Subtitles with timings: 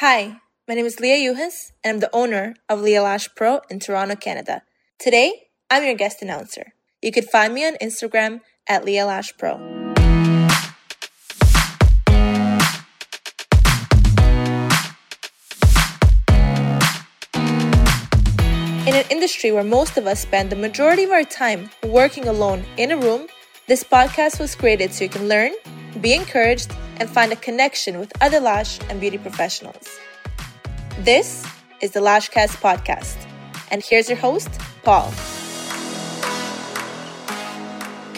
[0.00, 3.80] Hi, my name is Leah Yuhas, and I'm the owner of Leah Lash Pro in
[3.80, 4.62] Toronto, Canada.
[4.96, 6.72] Today, I'm your guest announcer.
[7.02, 9.56] You can find me on Instagram at Leah Lash Pro.
[18.86, 22.64] In an industry where most of us spend the majority of our time working alone
[22.76, 23.26] in a room,
[23.66, 25.50] this podcast was created so you can learn,
[26.00, 26.70] be encouraged,
[27.00, 29.88] and find a connection with other lash and beauty professionals.
[31.00, 31.46] This
[31.80, 33.16] is the Lashcast podcast.
[33.70, 34.50] And here's your host,
[34.82, 35.12] Paul.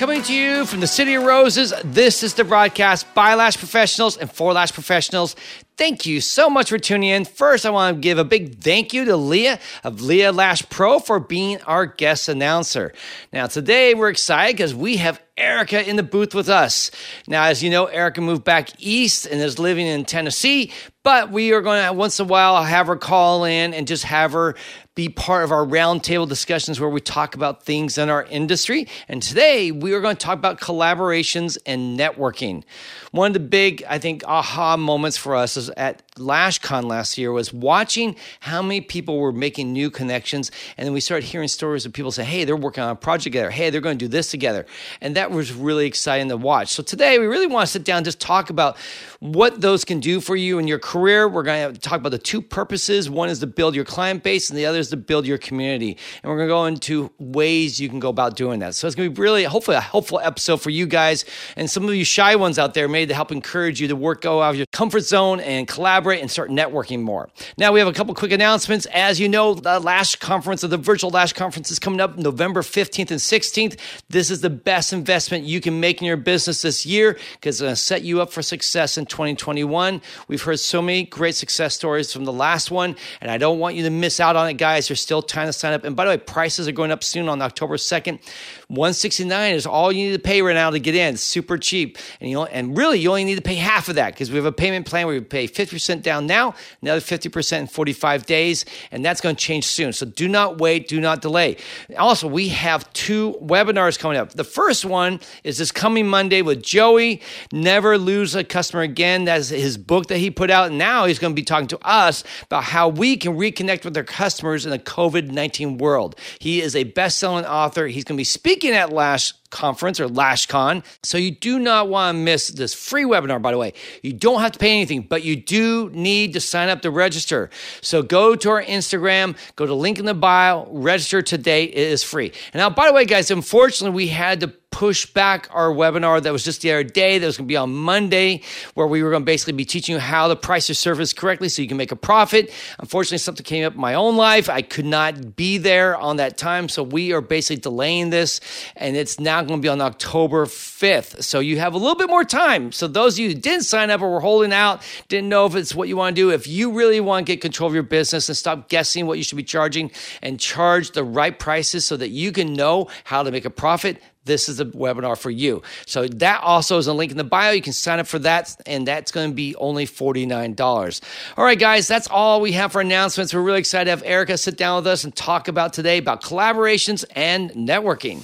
[0.01, 4.17] Coming to you from the City of Roses, this is the broadcast by Lash Professionals
[4.17, 5.37] and for Lash Professionals.
[5.77, 7.27] Thank you so much for tuning in.
[7.27, 11.01] First, I want to give a big thank you to Leah of Leah Lash Pro
[11.01, 12.95] for being our guest announcer.
[13.31, 16.91] Now, today we're excited because we have Erica in the booth with us.
[17.29, 21.53] Now, as you know, Erica moved back east and is living in Tennessee, but we
[21.53, 24.55] are going to once in a while have her call in and just have her
[25.01, 28.87] be part of our roundtable discussions where we talk about things in our industry.
[29.09, 32.65] And today we are going to talk about collaborations and networking.
[33.11, 37.33] One of the big, I think, aha moments for us is at LashCon last year
[37.33, 40.51] was watching how many people were making new connections.
[40.77, 43.25] And then we started hearing stories of people say, hey, they're working on a project
[43.25, 43.51] together.
[43.51, 44.67] Hey, they're going to do this together.
[45.01, 46.69] And that was really exciting to watch.
[46.69, 48.77] So today we really want to sit down just talk about
[49.21, 51.29] what those can do for you in your career.
[51.29, 53.11] We're going to talk about the two purposes.
[53.11, 55.97] One is to build your client base, and the other is to build your community.
[56.23, 58.75] And we're going to go into ways you can go about doing that.
[58.75, 61.25] So it's going to be really, hopefully, a helpful episode for you guys
[61.57, 64.23] and some of you shy ones out there, made to help encourage you to work,
[64.23, 67.29] go out of your comfort zone and collaborate and start networking more.
[67.57, 68.87] Now, we have a couple quick announcements.
[68.87, 72.63] As you know, the Lash Conference, of the virtual Lash Conference, is coming up November
[72.63, 73.79] 15th and 16th.
[74.09, 77.61] This is the best investment you can make in your business this year because it's
[77.61, 80.01] going to set you up for success in 2021.
[80.27, 83.77] We've heard so many great success stories from the last one, and I don't want
[83.77, 84.89] you to miss out on it, guys.
[84.89, 85.85] There's still time to sign up.
[85.85, 88.21] And by the way, prices are going up soon on October 2nd.
[88.69, 91.15] 169 is all you need to pay right now to get in.
[91.15, 91.99] It's super cheap.
[92.21, 94.37] And you know, and really you only need to pay half of that because we
[94.37, 98.65] have a payment plan where we pay 50% down now, another 50% in 45 days,
[98.93, 99.93] and that's going to change soon.
[99.93, 101.57] So do not wait, do not delay.
[101.99, 104.33] Also, we have two webinars coming up.
[104.33, 107.21] The first one is this coming Monday with Joey,
[107.53, 109.25] Never Lose a Customer Again.
[109.25, 110.71] That's his book that he put out.
[110.71, 114.05] Now he's going to be talking to us about how we can reconnect with our
[114.05, 116.17] customers in the COVID 19 world.
[116.39, 117.87] He is a best selling author.
[117.87, 120.85] He's going to be speaking at Lash conference or LashCon.
[121.03, 123.75] So you do not want to miss this free webinar, by the way.
[124.03, 127.51] You don't have to pay anything, but you do need to sign up to register.
[127.81, 131.65] So go to our Instagram, go to link in the bio, register today.
[131.65, 132.33] It is free.
[132.53, 136.33] And now, by the way, guys, unfortunately, we had to push back our webinar that
[136.33, 138.43] was just the other day that was going to be on Monday,
[138.75, 141.49] where we were going to basically be teaching you how to price your service correctly
[141.49, 142.53] so you can make a profit.
[142.79, 144.49] Unfortunately, something came up in my own life.
[144.49, 146.69] I could not be there on that time.
[146.69, 148.41] So we are basically delaying this,
[148.77, 151.23] and it's now going to be on October 5th.
[151.23, 152.73] So you have a little bit more time.
[152.73, 155.55] So those of you who didn't sign up or were holding out, didn't know if
[155.55, 157.83] it's what you want to do, if you really want to get control of your
[157.83, 159.91] business and stop guessing what you should be charging
[160.23, 164.01] and charge the right prices so that you can know how to make a profit,
[164.31, 165.61] this is a webinar for you.
[165.87, 167.51] So that also is a link in the bio.
[167.51, 171.01] You can sign up for that, and that's going to be only $49.
[171.37, 173.35] All right, guys, that's all we have for announcements.
[173.35, 176.23] We're really excited to have Erica sit down with us and talk about today about
[176.23, 178.23] collaborations and networking.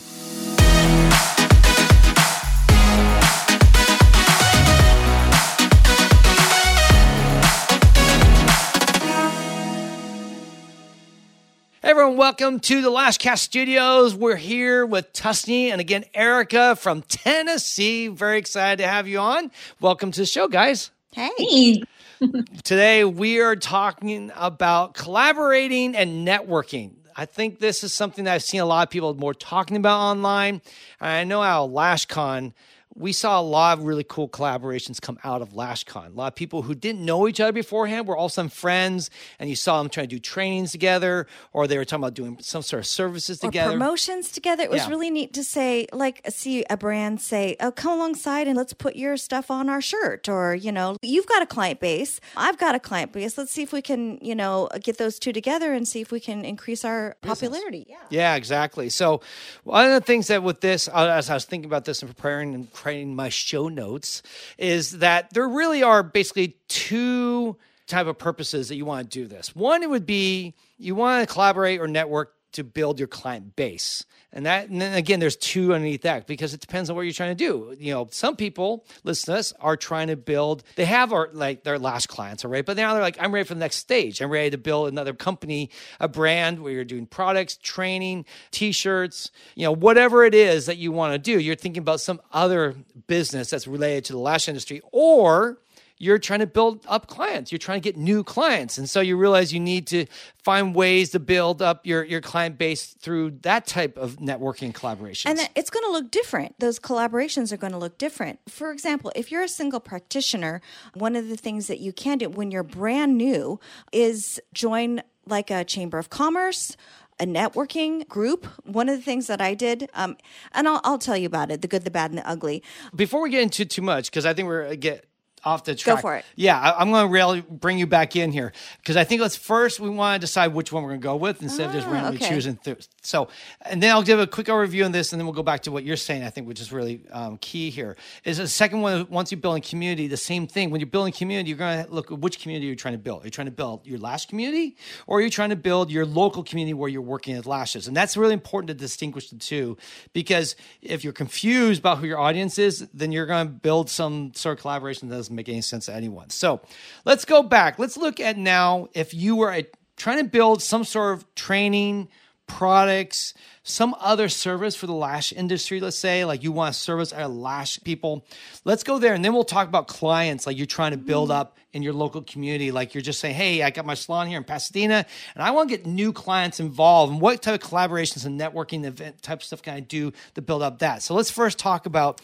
[11.87, 14.13] Everyone, welcome to the Last Lashcast Studios.
[14.13, 18.09] We're here with Tusney and again Erica from Tennessee.
[18.09, 19.53] Very excited to have you on.
[19.81, 20.91] Welcome to the show, guys.
[21.13, 21.85] Hey.
[22.65, 26.91] Today we are talking about collaborating and networking.
[27.15, 30.01] I think this is something that I've seen a lot of people more talking about
[30.01, 30.63] online.
[31.01, 32.53] I know how LashCon
[32.97, 36.15] we saw a lot of really cool collaborations come out of LashCon.
[36.15, 38.49] A lot of people who didn't know each other beforehand were all of a sudden
[38.49, 42.15] friends, and you saw them trying to do trainings together, or they were talking about
[42.15, 44.63] doing some sort of services or together, promotions together.
[44.63, 44.89] It was yeah.
[44.89, 48.97] really neat to say, like, see a brand say, "Oh, come alongside and let's put
[48.97, 52.75] your stuff on our shirt," or you know, you've got a client base, I've got
[52.75, 53.37] a client base.
[53.37, 56.21] Let's see if we can, you know, get those two together and see if we
[56.21, 57.41] can increase our Business.
[57.41, 57.87] popularity.
[57.89, 58.89] Yeah, yeah, exactly.
[58.89, 59.21] So
[59.65, 62.15] one of the things that with this, uh, as I was thinking about this and
[62.15, 64.23] preparing and creating my show notes
[64.59, 67.57] is that there really are basically two
[67.89, 69.57] type of purposes that you want to do this.
[69.57, 74.05] One, it would be you want to collaborate or network to build your client base.
[74.33, 77.13] And that, and then again, there's two underneath that because it depends on what you're
[77.13, 77.75] trying to do.
[77.79, 81.65] You know, some people, listen to us, are trying to build, they have our, like
[81.65, 82.65] their last clients, all right?
[82.65, 84.21] But now they're like, I'm ready for the next stage.
[84.21, 85.71] I'm ready to build another company,
[86.01, 90.77] a brand where you're doing products, training, t shirts, you know, whatever it is that
[90.77, 91.41] you want to do.
[91.41, 92.75] You're thinking about some other
[93.07, 95.59] business that's related to the lash industry or
[95.99, 97.51] you're trying to build up clients.
[97.51, 98.77] You're trying to get new clients.
[98.77, 100.07] And so you realize you need to
[100.43, 105.31] find ways to build up your, your client base through that type of networking collaboration.
[105.31, 106.59] And it's going to look different.
[106.59, 108.41] Those collaborations are going to look different.
[108.49, 110.61] For example, if you're a single practitioner,
[110.95, 113.59] one of the things that you can do when you're brand new
[113.93, 116.77] is join like a chamber of commerce,
[117.19, 118.47] a networking group.
[118.65, 120.17] One of the things that I did, um,
[120.53, 122.63] and I'll, I'll, tell you about it the good, the bad, and the ugly.
[122.95, 125.07] Before we get into too much, because I think we're going to get
[125.47, 125.97] off the track.
[125.97, 126.25] Go for it.
[126.35, 129.37] Yeah, I, am going to really bring you back in here because I think let's
[129.37, 131.87] first we want to decide which one we're going to go with instead of just
[131.87, 132.29] ah, randomly okay.
[132.29, 132.57] choosing.
[132.57, 133.29] Th- so,
[133.63, 135.73] and then I'll give a quick overview on this, and then we'll go back to
[135.73, 136.25] what you're saying.
[136.25, 139.07] I think which is really um, key here is the second one.
[139.09, 140.71] Once you build a community, the same thing.
[140.71, 143.23] When you're building community, you're going to look at which community you're trying to build.
[143.23, 144.77] Are you trying to build your lash community,
[145.07, 147.87] or are you trying to build your local community where you're working with lashes?
[147.87, 149.77] And that's really important to distinguish the two
[150.13, 154.33] because if you're confused about who your audience is, then you're going to build some
[154.35, 156.31] sort of collaboration that doesn't make any sense to anyone.
[156.31, 156.61] So
[157.05, 157.79] let's go back.
[157.79, 159.67] Let's look at now if you were a,
[159.97, 162.09] trying to build some sort of training,
[162.47, 167.13] products, some other service for the lash industry, let's say, like you want to service
[167.13, 168.25] our lash people.
[168.65, 171.41] Let's go there and then we'll talk about clients like you're trying to build mm-hmm.
[171.41, 172.71] up in your local community.
[172.71, 175.05] Like you're just saying, hey, I got my salon here in Pasadena
[175.35, 177.13] and I want to get new clients involved.
[177.13, 180.43] And what type of collaborations and networking event type of stuff can I do to
[180.43, 181.03] build up that?
[181.03, 182.21] So let's first talk about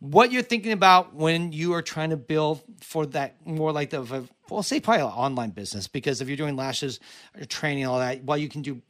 [0.00, 4.26] what you're thinking about when you are trying to build for that more like the
[4.48, 6.98] well say probably an online business because if you're doing lashes
[7.38, 8.80] or training all that while you can do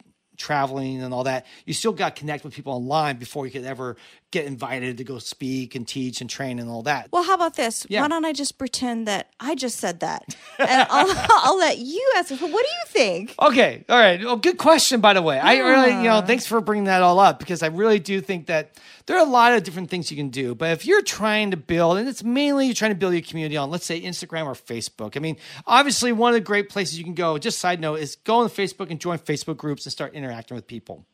[0.41, 3.63] traveling and all that, you still got to connect with people online before you could
[3.63, 3.95] ever
[4.31, 7.09] get invited to go speak and teach and train and all that.
[7.11, 7.85] Well, how about this?
[7.89, 8.01] Yeah.
[8.01, 12.13] Why don't I just pretend that I just said that, and I'll, I'll let you
[12.17, 12.31] ask.
[12.31, 13.35] What do you think?
[13.39, 14.23] Okay, all right.
[14.23, 15.35] Well, good question, by the way.
[15.35, 15.45] Yeah.
[15.45, 16.21] I really, you know, ah.
[16.21, 18.77] thanks for bringing that all up because I really do think that
[19.11, 20.55] there are a lot of different things you can do.
[20.55, 23.57] But if you're trying to build, and it's mainly you're trying to build your community
[23.57, 25.17] on, let's say Instagram or Facebook.
[25.17, 25.35] I mean,
[25.67, 28.47] obviously, one of the great places you can go, just side note, is go on
[28.47, 31.05] Facebook and join Facebook groups and start interacting with people.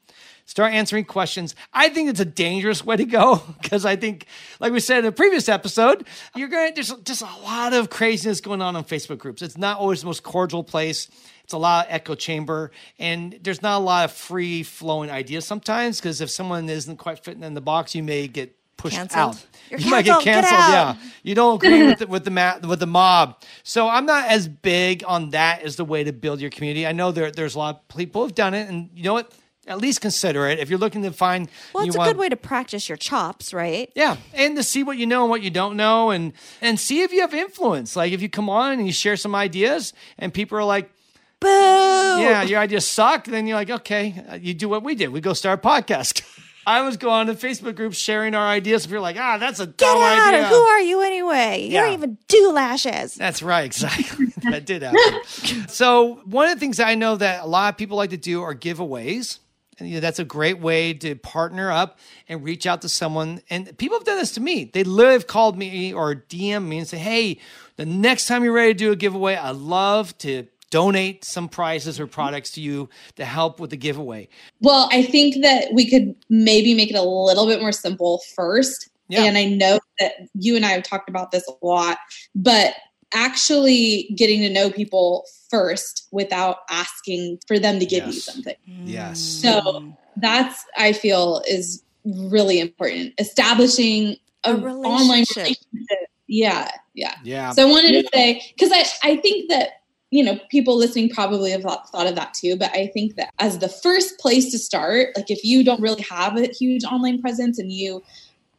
[0.45, 1.55] Start answering questions.
[1.73, 4.27] I think it's a dangerous way to go because I think,
[4.59, 6.05] like we said in the previous episode,
[6.35, 9.41] you're going to, there's just a lot of craziness going on on Facebook groups.
[9.41, 11.09] It's not always the most cordial place.
[11.47, 15.45] It's a lot of echo chamber, and there's not a lot of free flowing ideas
[15.45, 19.35] sometimes because if someone isn't quite fitting in the box, you may get pushed canceled.
[19.35, 19.45] out.
[19.69, 20.51] You're you might get canceled.
[20.51, 23.41] Get yeah, you don't agree with the, with the ma- with the mob.
[23.63, 26.85] So I'm not as big on that as the way to build your community.
[26.85, 29.31] I know there there's a lot of people who've done it, and you know what?
[29.67, 31.47] At least consider it if you're looking to find.
[31.73, 33.89] Well, it's a want, good way to practice your chops, right?
[33.95, 37.03] Yeah, and to see what you know and what you don't know, and and see
[37.03, 37.95] if you have influence.
[37.95, 40.91] Like if you come on and you share some ideas, and people are like,
[41.39, 41.47] Boo!
[41.47, 43.25] Yeah, your ideas suck.
[43.25, 45.09] Then you're like, okay, you do what we did.
[45.09, 46.23] We go start a podcast.
[46.67, 48.83] I was going to Facebook groups sharing our ideas.
[48.83, 50.47] If you're like, ah, that's a Get dumb out idea.
[50.49, 51.61] Who are you anyway?
[51.63, 51.83] You Yeah.
[51.85, 53.15] don't even do lashes.
[53.15, 54.25] That's right, exactly.
[54.51, 55.67] that did happen.
[55.69, 58.41] so one of the things I know that a lot of people like to do
[58.41, 59.39] are giveaways.
[59.79, 63.41] And, you know, that's a great way to partner up and reach out to someone.
[63.49, 64.65] And people have done this to me.
[64.73, 67.39] They literally have called me or DM me and say, hey,
[67.77, 71.99] the next time you're ready to do a giveaway, I'd love to donate some prizes
[71.99, 74.27] or products to you to help with the giveaway?
[74.61, 78.89] Well, I think that we could maybe make it a little bit more simple first.
[79.09, 79.23] Yeah.
[79.23, 81.97] And I know that you and I have talked about this a lot,
[82.35, 82.73] but
[83.13, 88.15] actually getting to know people first without asking for them to give yes.
[88.15, 88.55] you something.
[88.65, 89.19] Yes.
[89.19, 93.13] So that's I feel is really important.
[93.17, 94.85] Establishing a, a relationship.
[94.85, 96.09] online relationship.
[96.27, 97.15] Yeah, yeah.
[97.23, 97.51] Yeah.
[97.51, 101.51] So I wanted to say because I I think that you know, people listening probably
[101.51, 102.55] have thought of that too.
[102.55, 106.03] But I think that as the first place to start, like if you don't really
[106.03, 108.01] have a huge online presence and you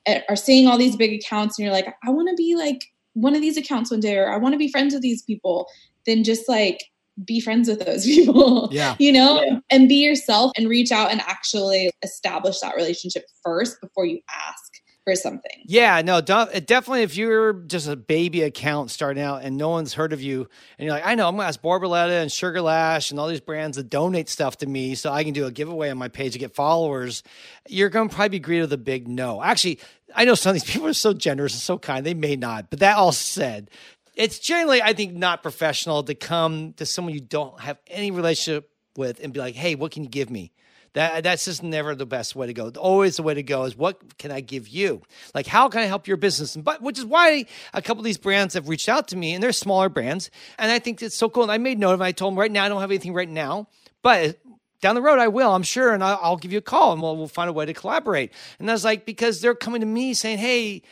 [0.07, 2.85] eh, are seeing all these big accounts and you're like, I want to be like
[3.15, 5.69] one of these accounts one day, or I want to be friends with these people,
[6.05, 6.85] then just like
[7.25, 8.69] be friends with those people.
[8.71, 8.95] Yeah.
[8.99, 9.59] you know, yeah.
[9.71, 14.68] and be yourself and reach out and actually establish that relationship first before you ask
[15.09, 15.51] for something.
[15.65, 17.03] Yeah, no, definitely.
[17.03, 20.49] If you're just a baby account starting out and no one's heard of you,
[20.79, 23.41] and you're like, I know, I'm gonna ask Borboleta and Sugar Lash and all these
[23.41, 26.35] brands to donate stuff to me so I can do a giveaway on my page
[26.35, 27.23] to get followers.
[27.69, 29.43] You're gonna probably be greeted with a big no.
[29.43, 29.81] Actually,
[30.15, 32.05] I know some of these people are so generous and so kind.
[32.05, 33.71] They may not, but that all said,
[34.15, 38.71] it's generally, I think, not professional to come to someone you don't have any relationship
[38.97, 40.53] with and be like, "Hey, what can you give me?"
[40.99, 42.73] That that's just never the best way to go.
[42.77, 45.01] Always the way to go is what can I give you?
[45.33, 46.57] Like how can I help your business?
[46.57, 49.41] But which is why a couple of these brands have reached out to me, and
[49.41, 50.29] they're smaller brands,
[50.59, 51.45] and I think it's so cool.
[51.45, 52.01] And I made note of.
[52.01, 52.05] it.
[52.05, 53.69] I told them right now I don't have anything right now,
[54.03, 54.41] but
[54.81, 57.01] down the road I will, I'm sure, and I'll, I'll give you a call, and
[57.01, 58.33] we'll, we'll find a way to collaborate.
[58.59, 60.83] And I was like, because they're coming to me saying, hey.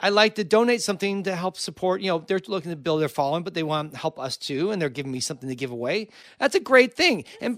[0.00, 2.02] I like to donate something to help support.
[2.02, 4.72] You know, they're looking to build their following, but they want to help us too,
[4.72, 6.08] and they're giving me something to give away.
[6.38, 7.56] That's a great thing, and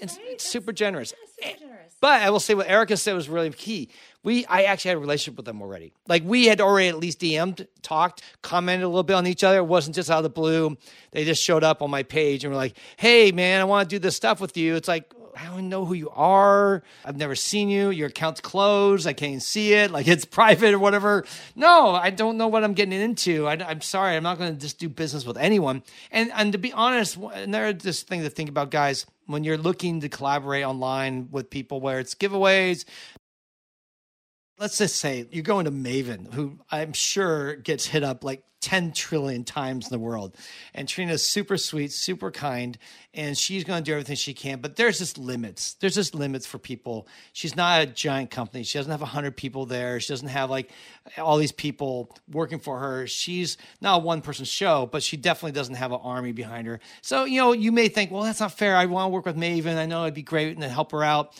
[0.00, 0.40] it's, right?
[0.40, 1.12] super generous.
[1.40, 1.76] Yeah, eh, super generous.
[2.00, 3.90] But I will say what Erica said was really key.
[4.22, 5.92] We, I actually had a relationship with them already.
[6.08, 9.58] Like we had already at least DM'd, talked, commented a little bit on each other.
[9.58, 10.76] It wasn't just out of the blue.
[11.12, 13.96] They just showed up on my page and were like, "Hey, man, I want to
[13.96, 15.12] do this stuff with you." It's like.
[15.38, 16.82] I don't know who you are.
[17.04, 17.90] I've never seen you.
[17.90, 19.06] Your account's closed.
[19.06, 19.90] I can't even see it.
[19.90, 21.26] Like it's private or whatever.
[21.54, 23.46] No, I don't know what I'm getting into.
[23.46, 24.16] I, am sorry.
[24.16, 25.82] I'm not going to just do business with anyone.
[26.10, 30.00] And and to be honest, another just thing to think about, guys, when you're looking
[30.00, 32.84] to collaborate online with people, where it's giveaways,
[34.58, 38.92] let's just say you're going to Maven, who I'm sure gets hit up like 10
[38.92, 40.34] trillion times in the world.
[40.74, 42.76] And Trina's super sweet, super kind,
[43.14, 44.60] and she's going to do everything she can.
[44.60, 45.74] But there's just limits.
[45.74, 47.06] There's just limits for people.
[47.32, 48.64] She's not a giant company.
[48.64, 50.00] She doesn't have 100 people there.
[50.00, 50.72] She doesn't have like
[51.16, 53.06] all these people working for her.
[53.06, 56.80] She's not a one person show, but she definitely doesn't have an army behind her.
[57.02, 58.74] So, you know, you may think, well, that's not fair.
[58.74, 59.76] I want to work with Maven.
[59.76, 61.34] I know it'd be great and help her out.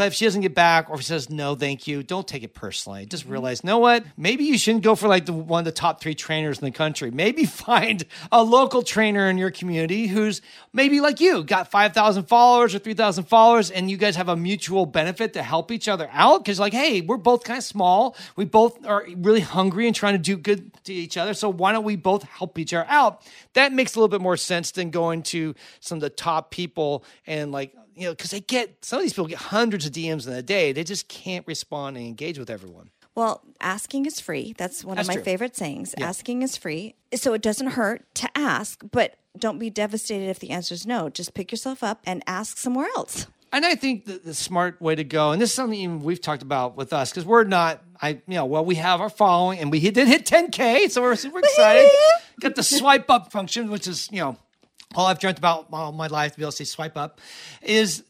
[0.00, 2.42] But if she doesn't get back or if she says no, thank you, don't take
[2.42, 3.04] it personally.
[3.04, 3.32] Just mm-hmm.
[3.32, 4.02] realize, you know what?
[4.16, 6.70] Maybe you shouldn't go for like the one of the top three trainers in the
[6.70, 7.10] country.
[7.10, 10.40] Maybe find a local trainer in your community who's
[10.72, 14.86] maybe like you, got 5,000 followers or 3,000 followers, and you guys have a mutual
[14.86, 16.46] benefit to help each other out.
[16.46, 18.16] Cause like, hey, we're both kind of small.
[18.36, 21.34] We both are really hungry and trying to do good to each other.
[21.34, 23.20] So why don't we both help each other out?
[23.52, 27.04] That makes a little bit more sense than going to some of the top people
[27.26, 30.26] and like, you know, because they get some of these people get hundreds of DMs
[30.26, 30.72] in a day.
[30.72, 32.90] They just can't respond and engage with everyone.
[33.14, 34.54] Well, asking is free.
[34.56, 35.24] That's one That's of my true.
[35.24, 35.94] favorite sayings.
[36.00, 36.94] Asking is free.
[37.14, 41.10] So it doesn't hurt to ask, but don't be devastated if the answer is no.
[41.10, 43.26] Just pick yourself up and ask somewhere else.
[43.52, 46.20] And I think the, the smart way to go, and this is something even we've
[46.20, 49.58] talked about with us, because we're not, I, you know, well, we have our following,
[49.58, 51.90] and we did hit 10K, so we're super excited.
[52.40, 54.36] Got the swipe up function, which is, you know,
[54.94, 57.20] all I've dreamt about all my life to be able to say swipe up,
[57.62, 58.02] is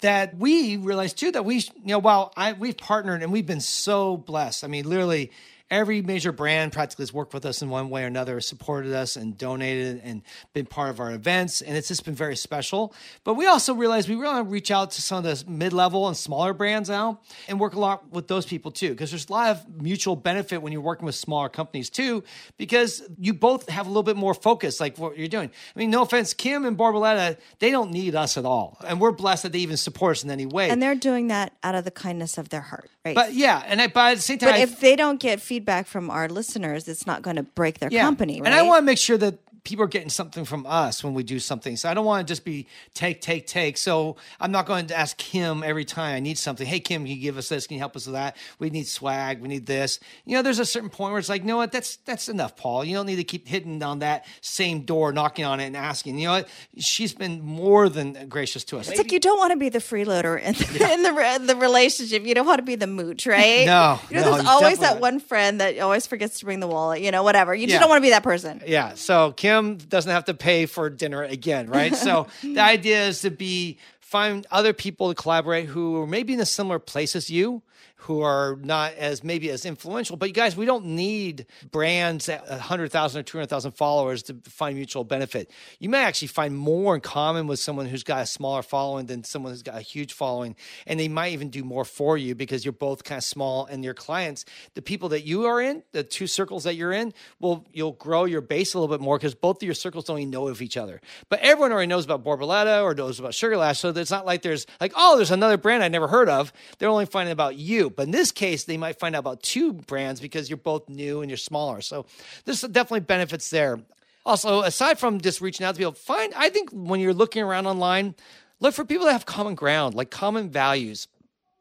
[0.00, 3.60] that we realized too that we, you know, while I we've partnered and we've been
[3.60, 4.62] so blessed.
[4.62, 5.32] I mean, literally
[5.70, 9.16] every major brand practically has worked with us in one way or another, supported us
[9.16, 11.60] and donated and been part of our events.
[11.60, 12.94] And it's just been very special.
[13.24, 15.72] But we also realized we really want to reach out to some of the mid
[15.72, 17.18] level and smaller brands now
[17.48, 18.90] and work a lot with those people too.
[18.90, 22.22] Because there's a lot of mutual benefit when you're working with smaller companies too,
[22.58, 25.50] because you both have a little bit more focus, like what you're doing.
[25.74, 28.78] I mean, no offense, Kim and Borboleta, they don't need us at all.
[28.86, 30.70] And we're blessed that they even support us in any way.
[30.70, 33.16] And they're doing that out of the kindness of their heart, right?
[33.16, 35.40] but yeah, and I, but at the same time, But I- if they don't get
[35.40, 35.55] feedback
[35.86, 38.46] from our listeners, it's not going to break their company, right?
[38.46, 41.24] And I want to make sure that people are getting something from us when we
[41.24, 41.76] do something.
[41.76, 43.76] So I don't want to just be take, take, take.
[43.76, 46.66] So I'm not going to ask Kim every time I need something.
[46.66, 47.66] Hey, Kim, can you give us this?
[47.66, 48.36] Can you help us with that?
[48.60, 49.40] We need swag.
[49.40, 49.98] We need this.
[50.24, 51.72] You know, there's a certain point where it's like, you know what?
[51.72, 52.84] That's that's enough, Paul.
[52.84, 56.18] You don't need to keep hitting on that same door, knocking on it, and asking.
[56.18, 56.48] You know what?
[56.78, 58.88] She's been more than gracious to us.
[58.88, 60.54] It's like you don't want to be the freeloader in,
[60.92, 62.24] in the re- the relationship.
[62.24, 63.66] You don't want to be the mooch, right?
[63.66, 65.00] No, you know, no, there's you always that don't.
[65.00, 67.00] one friend that always forgets to bring the wallet.
[67.00, 67.52] You know, whatever.
[67.54, 68.62] You just don't want to be that person.
[68.66, 68.94] Yeah.
[68.94, 71.94] So Kim doesn't have to pay for dinner again, right?
[71.94, 76.40] So the idea is to be find other people to collaborate who are maybe in
[76.40, 77.62] a similar place as you,
[78.06, 80.16] who are not as maybe as influential.
[80.16, 84.76] But you guys, we don't need brands at 100,000 uh, or 200,000 followers to find
[84.76, 85.50] mutual benefit.
[85.80, 89.24] You may actually find more in common with someone who's got a smaller following than
[89.24, 90.54] someone who's got a huge following.
[90.86, 93.82] And they might even do more for you because you're both kind of small and
[93.82, 94.44] your clients,
[94.74, 98.24] the people that you are in, the two circles that you're in, will you'll grow
[98.24, 100.62] your base a little bit more because both of your circles don't even know of
[100.62, 101.00] each other.
[101.28, 103.80] But everyone already knows about Borboleta or knows about Sugar Lash.
[103.80, 106.52] So it's not like there's like, oh, there's another brand I never heard of.
[106.78, 107.90] They're only finding about you.
[107.96, 111.22] But in this case, they might find out about two brands because you're both new
[111.22, 111.80] and you're smaller.
[111.80, 112.06] So
[112.44, 113.80] there's definitely benefits there.
[114.24, 117.66] Also, aside from just reaching out to people, find I think when you're looking around
[117.66, 118.14] online,
[118.60, 121.08] look for people that have common ground, like common values.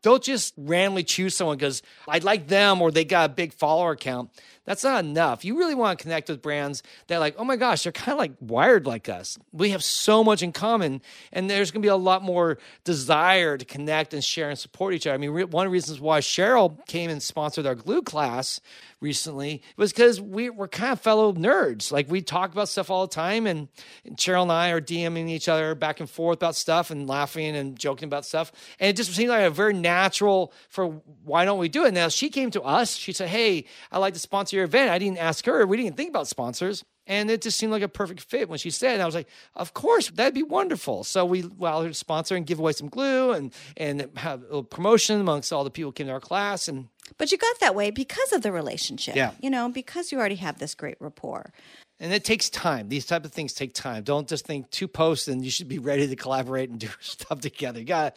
[0.02, 3.96] Don't just randomly choose someone because I like them or they got a big follower
[3.96, 4.30] count.
[4.66, 5.46] That's not enough.
[5.46, 8.18] You really want to connect with brands that, like, oh my gosh, they're kind of
[8.18, 9.38] like wired like us.
[9.52, 13.58] We have so much in common, and there's going to be a lot more desire
[13.58, 15.14] to connect and share and support each other.
[15.14, 18.60] I mean, one of the reasons why Cheryl came and sponsored our glue class
[19.02, 21.92] recently was because we, we're kind of fellow nerds.
[21.92, 23.68] Like we talk about stuff all the time, and,
[24.04, 27.56] and Cheryl and I are DMing each other back and forth about stuff and laughing
[27.56, 28.52] and joking about stuff.
[28.80, 31.94] And it just seemed like a very natural for why don't we do it?
[31.94, 32.96] Now she came to us.
[32.96, 35.66] She said, "Hey, I'd like to sponsor your event." I didn't ask her.
[35.68, 36.84] We didn't think about sponsors.
[37.08, 39.76] And it just seemed like a perfect fit when she said, I was like, of
[39.76, 41.04] course, that'd be wonderful.
[41.04, 44.64] So we allowed her to sponsor and give away some glue and, and have a
[44.64, 46.68] promotion amongst all the people who came to our class.
[46.68, 46.88] And
[47.20, 49.16] But you got that way because of the relationship.
[49.16, 49.32] Yeah.
[49.40, 51.54] You know, because you already have this great rapport.
[52.00, 52.90] And it takes time.
[52.90, 54.04] These type of things take time.
[54.04, 57.40] Don't just think two posts and you should be ready to collaborate and do stuff
[57.40, 57.80] together.
[57.80, 58.14] You gotta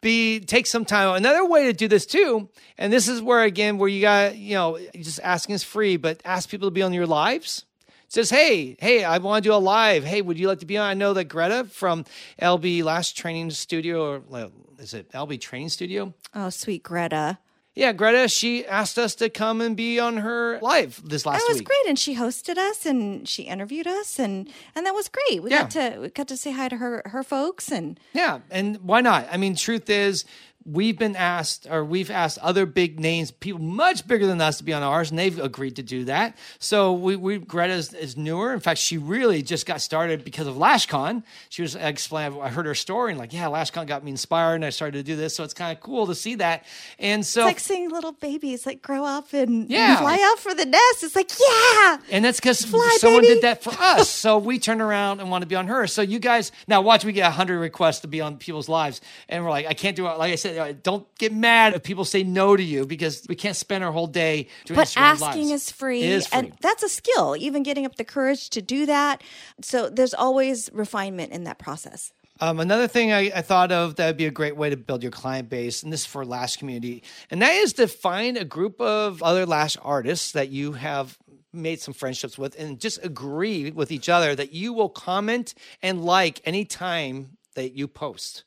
[0.00, 1.16] be take some time.
[1.16, 4.54] Another way to do this too, and this is where again where you got you
[4.54, 7.64] know just asking is free, but ask people to be on your lives
[8.12, 10.04] says, Hey, hey, I want to do a live.
[10.04, 10.86] Hey, would you like to be on?
[10.86, 12.04] I know that Greta from
[12.40, 16.12] LB Lash Training Studio, or is it LB Training Studio?
[16.34, 17.38] Oh, sweet Greta.
[17.74, 21.40] Yeah, Greta, she asked us to come and be on her live this last week.
[21.40, 21.68] That was week.
[21.68, 25.42] great, and she hosted us and she interviewed us, and and that was great.
[25.42, 25.62] We yeah.
[25.62, 29.00] got to we got to say hi to her her folks, and yeah, and why
[29.00, 29.26] not?
[29.30, 30.26] I mean, truth is,
[30.64, 34.64] we've been asked or we've asked other big names people much bigger than us to
[34.64, 36.36] be on ours and they've agreed to do that.
[36.58, 38.52] So we, we greta is, is newer.
[38.52, 41.22] In fact she really just got started because of lashcon.
[41.48, 44.64] She was explaining i heard her story and like yeah lashcon got me inspired and
[44.64, 45.34] i started to do this.
[45.34, 46.64] So it's kind of cool to see that.
[46.98, 49.98] And so it's like seeing little babies like grow up and, yeah.
[49.98, 51.02] fly out for the nest.
[51.02, 51.98] It's like yeah!
[52.10, 53.34] And that's because someone baby.
[53.34, 54.08] did that for us.
[54.08, 55.86] So we turn around and want to be on her.
[55.86, 59.00] So you guys now watch we get 100 requests to be on people's lives.
[59.28, 60.18] And we're like i can't do it.
[60.18, 60.51] Like i said
[60.82, 64.06] don't get mad if people say no to you because we can't spend our whole
[64.06, 65.68] day doing But asking lives.
[65.68, 66.38] is free, is free.
[66.38, 67.36] and that's a skill.
[67.38, 69.22] Even getting up the courage to do that.
[69.62, 72.12] So there's always refinement in that process.
[72.40, 75.02] Um, another thing I, I, thought of that would be a great way to build
[75.02, 78.44] your client base, and this is for Lash community, and that is to find a
[78.44, 81.16] group of other Lash artists that you have
[81.52, 86.04] made some friendships with and just agree with each other that you will comment and
[86.04, 88.44] like anytime that you post.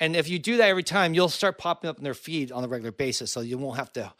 [0.00, 2.64] And if you do that every time, you'll start popping up in their feed on
[2.64, 3.32] a regular basis.
[3.32, 4.12] So you won't have to.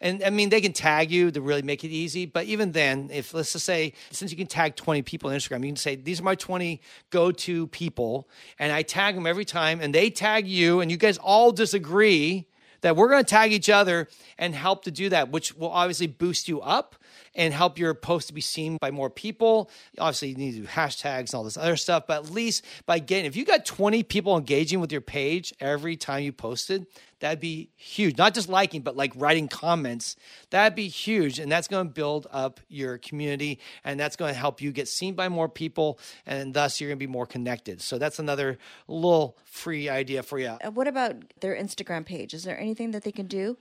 [0.00, 2.26] And I mean, they can tag you to really make it easy.
[2.26, 5.60] But even then, if let's just say, since you can tag 20 people on Instagram,
[5.60, 6.80] you can say, these are my 20
[7.10, 8.28] go to people.
[8.58, 9.80] And I tag them every time.
[9.80, 10.80] And they tag you.
[10.80, 12.46] And you guys all disagree
[12.82, 16.06] that we're going to tag each other and help to do that, which will obviously
[16.06, 16.96] boost you up
[17.34, 19.70] and help your post to be seen by more people.
[19.98, 22.98] Obviously, you need to do hashtags and all this other stuff, but at least by
[22.98, 26.86] getting, if you got 20 people engaging with your page every time you posted,
[27.20, 28.18] that'd be huge.
[28.18, 30.16] Not just liking, but like writing comments.
[30.50, 31.38] That'd be huge.
[31.38, 34.88] And that's going to build up your community and that's going to help you get
[34.88, 35.98] seen by more people.
[36.26, 37.80] And thus, you're going to be more connected.
[37.80, 40.56] So that's another little free idea for you.
[40.62, 42.34] Uh, what about their Instagram page?
[42.34, 43.56] Is there anything that they can do?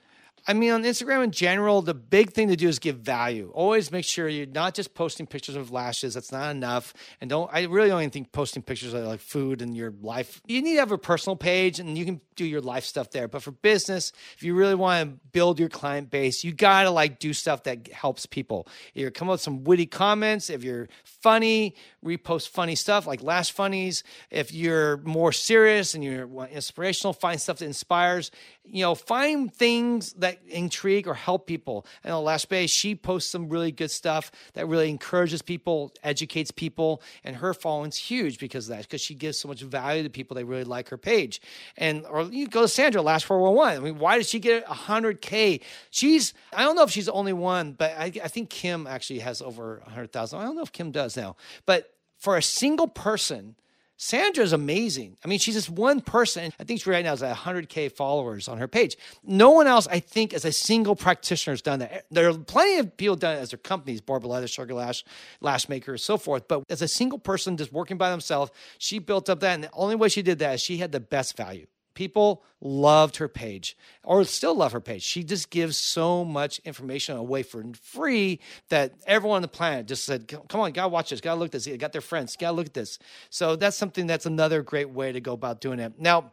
[0.46, 3.52] I mean, on Instagram in general, the big thing to do is give value.
[3.54, 6.16] Always make sure you're not just posting pictures of lashes.
[6.16, 6.94] That's not enough.
[7.22, 10.42] And don't, I really only think posting pictures of like food and your life.
[10.46, 13.30] You need to have a personal page and you can do your life stuff there.
[13.30, 16.92] But for business, if you really want to build your client base, you got to
[16.92, 18.68] like do stuff that helps people.
[18.96, 20.50] Either come up with some witty comments.
[20.50, 24.04] If you're funny, repost funny stuff like Lash Funnies.
[24.30, 28.30] If you're more serious and you're inspirational, find stuff that inspires.
[28.66, 31.86] You know, find things that intrigue or help people.
[32.04, 37.02] And Lash Bay, she posts some really good stuff that really encourages people, educates people,
[37.24, 40.36] and her following's huge because of that, because she gives so much value to people.
[40.36, 41.42] They really like her page.
[41.76, 43.82] And or you go to Sandra, Lash 411.
[43.82, 45.62] I mean, why did she get 100K?
[45.90, 49.20] She's, I don't know if she's the only one, but I, I think Kim actually
[49.20, 50.40] has over 100,000.
[50.40, 53.56] I don't know if Kim does now, but for a single person,
[53.98, 55.18] Sandra is amazing.
[55.24, 56.52] I mean, she's just one person.
[56.60, 58.98] I think she right now has 100K followers on her page.
[59.24, 62.06] No one else, I think, as a single practitioner has done that.
[62.10, 65.04] There are plenty of people done it as their companies, Borboleta, Sugar Lash,
[65.42, 66.48] Lash Maker, so forth.
[66.48, 69.54] But as a single person just working by themselves, she built up that.
[69.54, 71.68] And the only way she did that is she had the best value.
[71.94, 75.04] People loved her page or still love her page.
[75.04, 80.06] She just gives so much information away for free that everyone on the planet just
[80.06, 82.68] said, Come on, gotta watch this, gotta look at this, got their friends, gotta look
[82.68, 83.00] at this.
[83.30, 86.00] So that's something that's another great way to go about doing it.
[86.00, 86.32] Now,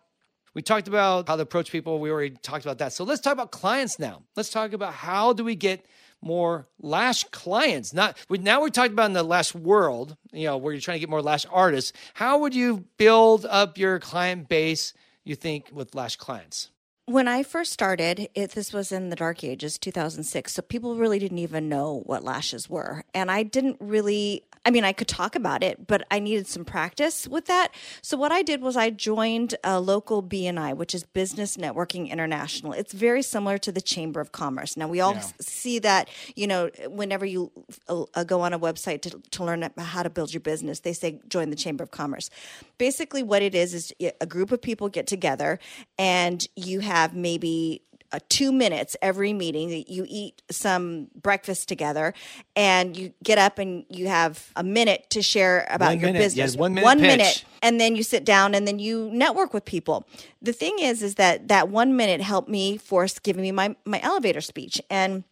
[0.55, 2.01] we talked about how to approach people.
[2.01, 2.93] We already talked about that.
[2.93, 4.23] So let's talk about clients now.
[4.37, 5.87] Let's talk about how do we get
[6.23, 7.95] more lash clients.
[7.95, 10.97] Not we, now we're talking about in the lash world, you know, where you're trying
[10.97, 11.93] to get more lash artists.
[12.15, 14.93] How would you build up your client base
[15.31, 16.71] you think with Lash clients?
[17.07, 20.53] When I first started, it, this was in the dark ages, 2006.
[20.53, 23.03] So people really didn't even know what lashes were.
[23.13, 26.65] And I didn't really, I mean, I could talk about it, but I needed some
[26.65, 27.71] practice with that.
[28.01, 32.73] So what I did was I joined a local BNI, which is Business Networking International.
[32.75, 34.77] It's very similar to the Chamber of Commerce.
[34.77, 35.23] Now we all Yeah.
[35.41, 37.51] see that, you know, whenever you
[37.89, 40.93] uh, uh, go on a website to, to learn how to build your business, they
[40.93, 42.31] say join the Chamber of Commerce.
[42.79, 45.59] Basically, what it is is a group of people get together
[45.99, 47.83] and you have maybe
[48.13, 49.85] uh, two minutes every meeting.
[49.87, 52.13] You eat some breakfast together,
[52.57, 56.19] and you get up and you have a minute to share about One your minute.
[56.19, 56.55] business.
[56.55, 57.01] Yes, one minute pitch.
[57.01, 60.05] minute, and then you sit down and then you network with people.
[60.43, 64.01] The thing is, is that that one minute helped me force giving me my my
[64.03, 65.25] elevator speech and.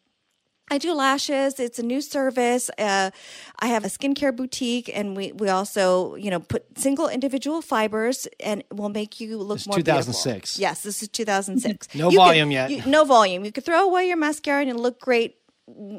[0.70, 1.58] I do lashes.
[1.58, 2.70] It's a new service.
[2.78, 3.10] Uh,
[3.58, 8.28] I have a skincare boutique, and we, we also, you know, put single individual fibers,
[8.40, 9.76] and will make you look It's more.
[9.76, 10.58] 2006.
[10.58, 11.94] Yes, this is 2006.
[11.94, 12.70] No You volume yet.
[12.70, 13.44] you- no volume.
[13.44, 15.36] You could throw away your mascara and it'll look great.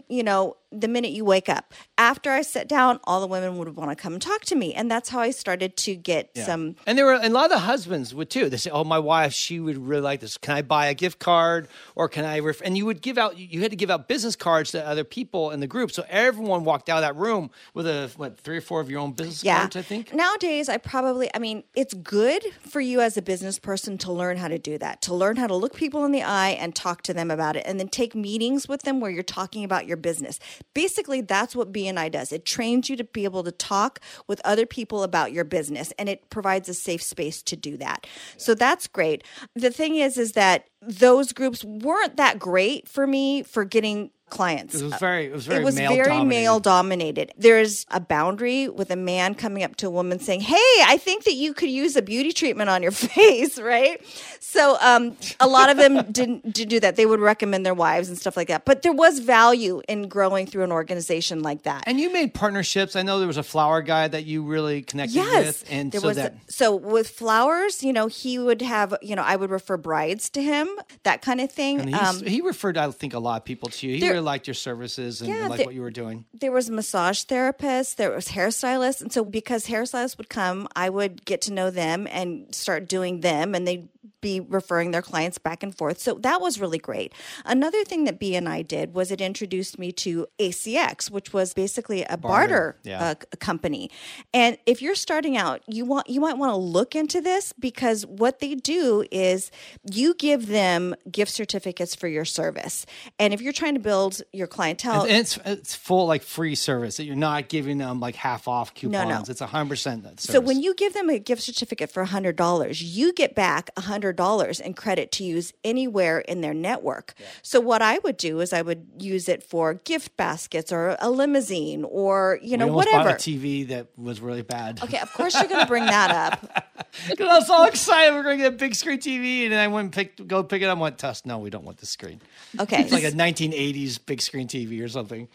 [0.08, 1.74] You know, the minute you wake up.
[1.98, 4.74] After I sat down, all the women would want to come and talk to me,
[4.74, 6.46] and that's how I started to get Yeah.
[6.46, 6.76] some.
[6.86, 8.50] and there were and a lot of the husbands would too.
[8.50, 10.38] They say, "Oh, my wife, she would really like this.
[10.38, 12.62] Can I buy a gift card, or can I?" Ref-?
[12.62, 13.38] And you would give out.
[13.38, 16.64] You had to give out business cards to other people in the group, so everyone
[16.64, 19.44] walked out of that room with a what three or four of your own business
[19.44, 19.60] Yeah.
[19.62, 19.76] cards.
[19.76, 20.14] I think.
[20.14, 24.38] Nowadays, I probably, I mean, it's good for you as a business person to learn
[24.38, 27.02] how to do that, to learn how to look people in the eye and talk
[27.04, 29.98] to them about it, and then take meetings with them where you're talking about your
[29.98, 30.40] business.
[30.74, 32.32] Basically, that's what BNI does.
[32.32, 36.10] It trains you to be able to talk with other people about your business, and
[36.10, 38.08] it provides a safe space to do that.
[38.38, 39.24] So that's great.
[39.56, 44.76] The thing is, is that those groups weren't that great for me for getting clients
[44.76, 45.26] It was very.
[45.28, 45.62] It was very.
[45.62, 46.30] it was male very dominated.
[46.30, 47.32] male dominated.
[47.38, 51.24] There's a boundary with a man coming up to a woman saying, "Hey, I think
[51.26, 54.02] that you could use a beauty treatment on your face," right?
[54.40, 56.96] So, um, a lot of them didn't did do that.
[56.96, 58.66] They would recommend their wives and stuff like that.
[58.66, 61.84] But there was value in growing through an organization like that.
[61.88, 62.96] And you made partnerships.
[62.96, 66.02] I know there was a flower guy that you really connected Yes, with, and there
[66.02, 66.36] so was that.
[66.48, 70.42] so with flowers, you know, he would have, you know, I would refer brides to
[70.42, 70.68] him,
[71.04, 71.80] that kind of thing.
[71.82, 73.96] and Um, he referred, I think, a lot of people to you.
[73.96, 76.26] He there- really liked your services and Yeah, liked there- what you were doing.
[76.34, 81.26] there was massage therapists, there was hairstylists, and so because hairstylists would come, I would
[81.26, 83.88] get to know them and start doing them, and they'd
[84.22, 86.00] be referring their clients back and forth.
[86.00, 87.14] So that was really great.
[87.46, 92.18] Another thing that BNI did was it introduced me to ACX, which was basically a
[92.18, 93.04] barter, yeah.
[93.04, 93.92] uh, company.
[94.34, 98.06] And if you're starting out, you want you might want to look into this because
[98.06, 99.52] what they do is
[99.92, 102.86] you give them gift certificates for your service.
[103.18, 106.98] And if you're trying to build your clientele, And it's it's full like free service
[106.98, 109.10] that you're not giving them like half off coupons.
[109.10, 109.18] no.
[109.18, 109.24] no.
[109.28, 110.04] It's hundred percent.
[110.04, 113.89] that So when you give them a gift certificate for $100, you get back $100
[113.90, 117.14] in credit to use anywhere in their network.
[117.42, 121.10] So what I would do is I would use it for gift baskets or a
[121.10, 123.10] limousine or, you know, we whatever.
[123.10, 124.82] bought a TV that was really bad.
[124.84, 126.66] Okay, of course you're going to bring that up.
[127.08, 129.60] Because I was so excited we're going to get a big screen TV, and then
[129.60, 130.72] I went and pick, go pick it up.
[130.72, 132.20] and went, Tuss, no, we don't want this screen.
[132.60, 132.82] Okay.
[132.82, 135.28] It's like a 1980s big screen TV or something.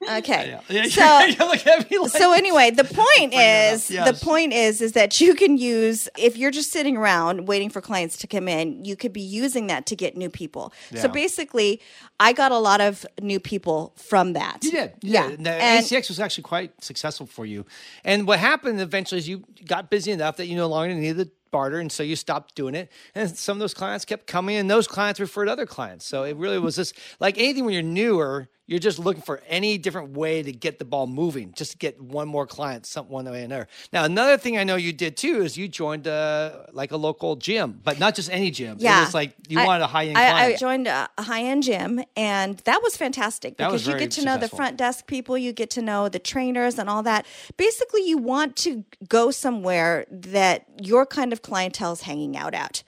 [0.00, 0.60] Okay.
[0.68, 2.84] Yeah, yeah So you look at me like so anyway, the
[3.18, 3.90] point is.
[3.90, 4.18] Yes.
[4.18, 7.80] the point is is that you can use if you're just sitting around waiting for
[7.80, 10.72] clients to come in, you could be using that to get new people.
[10.90, 11.02] Yeah.
[11.02, 11.80] So basically,
[12.20, 14.62] I got a lot of new people from that.
[14.62, 14.92] You did.
[15.02, 15.28] You yeah.
[15.28, 15.44] did.
[15.44, 17.66] The And- ACX was actually quite successful for you.
[18.04, 21.30] And what happened eventually is you got busy enough that you no longer needed the
[21.50, 21.78] barter.
[21.78, 22.90] And so you stopped doing it.
[23.14, 26.04] And some of those clients kept coming, and those clients referred other clients.
[26.04, 29.78] So it really was just like anything when you're newer, you're just looking for any
[29.78, 33.24] different way to get the ball moving, just to get one more client, some one
[33.24, 33.66] way or another.
[33.94, 37.34] Now, another thing I know you did too is you joined uh, like a local
[37.36, 38.76] gym, but not just any gym.
[38.78, 38.98] Yeah.
[38.98, 40.44] It was like you I- wanted a high end I.
[40.44, 44.10] I joined a, high end gym, and that was fantastic That because was you get
[44.12, 47.24] to know the front desk people, you get to know the trainers and all that.
[47.56, 52.82] Basically, you want to go somewhere that your kind of clientele is hanging out at.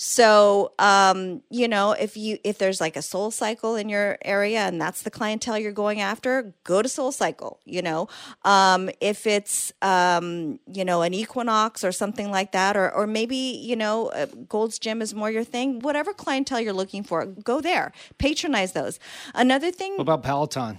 [0.00, 4.60] So, um, you know, if you if there's like a Soul Cycle in your area
[4.60, 7.58] and that's the clientele you're going after, go to Soul Cycle.
[7.64, 8.08] You know,
[8.44, 13.34] um, if it's um, you know an Equinox or something like that, or or maybe
[13.34, 15.80] you know uh, Gold's Gym is more your thing.
[15.80, 17.90] Whatever clientele you're looking for, go there.
[18.18, 19.00] Patronize those.
[19.34, 20.78] Another thing, What about Peloton?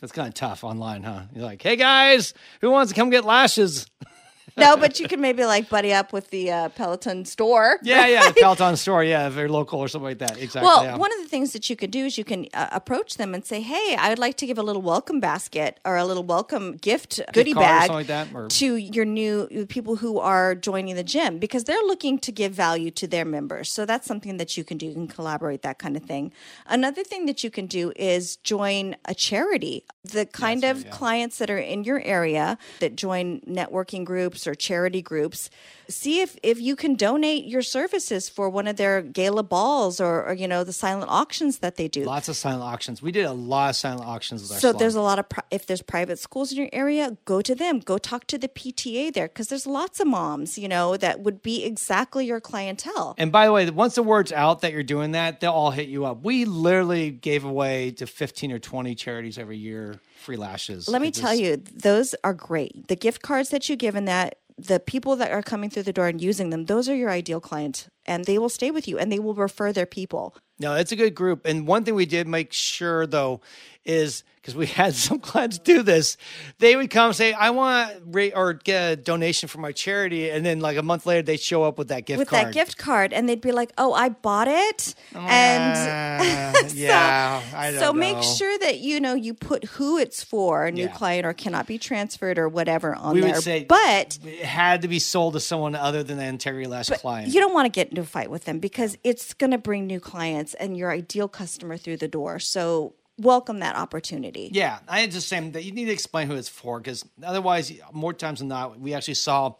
[0.00, 1.22] That's kind of tough online, huh?
[1.34, 3.86] You're like, hey guys, who wants to come get lashes?
[4.56, 7.78] no, but you can maybe like buddy up with the uh, Peloton store.
[7.82, 9.02] Yeah, yeah, the Peloton store.
[9.04, 10.38] Yeah, if they're local or something like that.
[10.40, 10.66] Exactly.
[10.66, 10.96] Well, yeah.
[10.96, 13.44] one of the things that you could do is you can uh, approach them and
[13.44, 16.76] say, "Hey, I would like to give a little welcome basket or a little welcome
[16.76, 21.38] gift goodie bag like that, or- to your new people who are joining the gym
[21.38, 23.70] because they're looking to give value to their members.
[23.70, 24.86] So that's something that you can do.
[24.86, 26.32] You can collaborate that kind of thing.
[26.66, 29.84] Another thing that you can do is join a charity.
[30.04, 30.96] The kind That's of right, yeah.
[30.98, 35.48] clients that are in your area that join networking groups or charity groups
[35.88, 40.24] see if if you can donate your services for one of their gala balls or,
[40.26, 43.02] or you know the silent auctions that they do Lots of silent auctions.
[43.02, 44.78] We did a lot of silent auctions with our so salon.
[44.78, 47.80] there's a lot of pri- if there's private schools in your area go to them
[47.80, 51.42] go talk to the pta there because there's lots of moms you know that would
[51.42, 55.12] be exactly your clientele And by the way, once the word's out that you're doing
[55.12, 56.22] that, they'll all hit you up.
[56.24, 60.88] We literally gave away to 15 or 20 charities every year free lashes.
[60.88, 62.88] Let me It tell you, those are great.
[62.88, 65.92] The gift cards that you give in that, the people that are coming through the
[65.92, 68.98] door and using them, those are your ideal client, and they will stay with you
[68.98, 70.36] and they will refer their people.
[70.58, 71.44] No, it's a good group.
[71.44, 73.40] And one thing we did make sure though
[73.84, 76.16] is because we had some clients do this,
[76.58, 80.44] they would come say, "I want ra- or get a donation for my charity," and
[80.44, 82.46] then like a month later, they'd show up with that gift with card.
[82.48, 87.70] that gift card, and they'd be like, "Oh, I bought it," and Uh, yeah, I
[87.70, 90.88] don't so make sure that you know you put who it's for, a new Yeah.
[90.92, 93.34] client or cannot be transferred or whatever on We there.
[93.34, 96.92] would say, but it had to be sold to someone other than the Integrity last
[96.94, 97.32] client.
[97.32, 99.86] you don't want to get into a fight with them because it's going to bring
[99.86, 102.38] new clients and your ideal customer through the door.
[102.38, 104.50] So welcome that opportunity.
[104.52, 108.40] Yeah, I saying that you need to explain who it's for because otherwise, more times
[108.40, 109.54] than not, we actually saw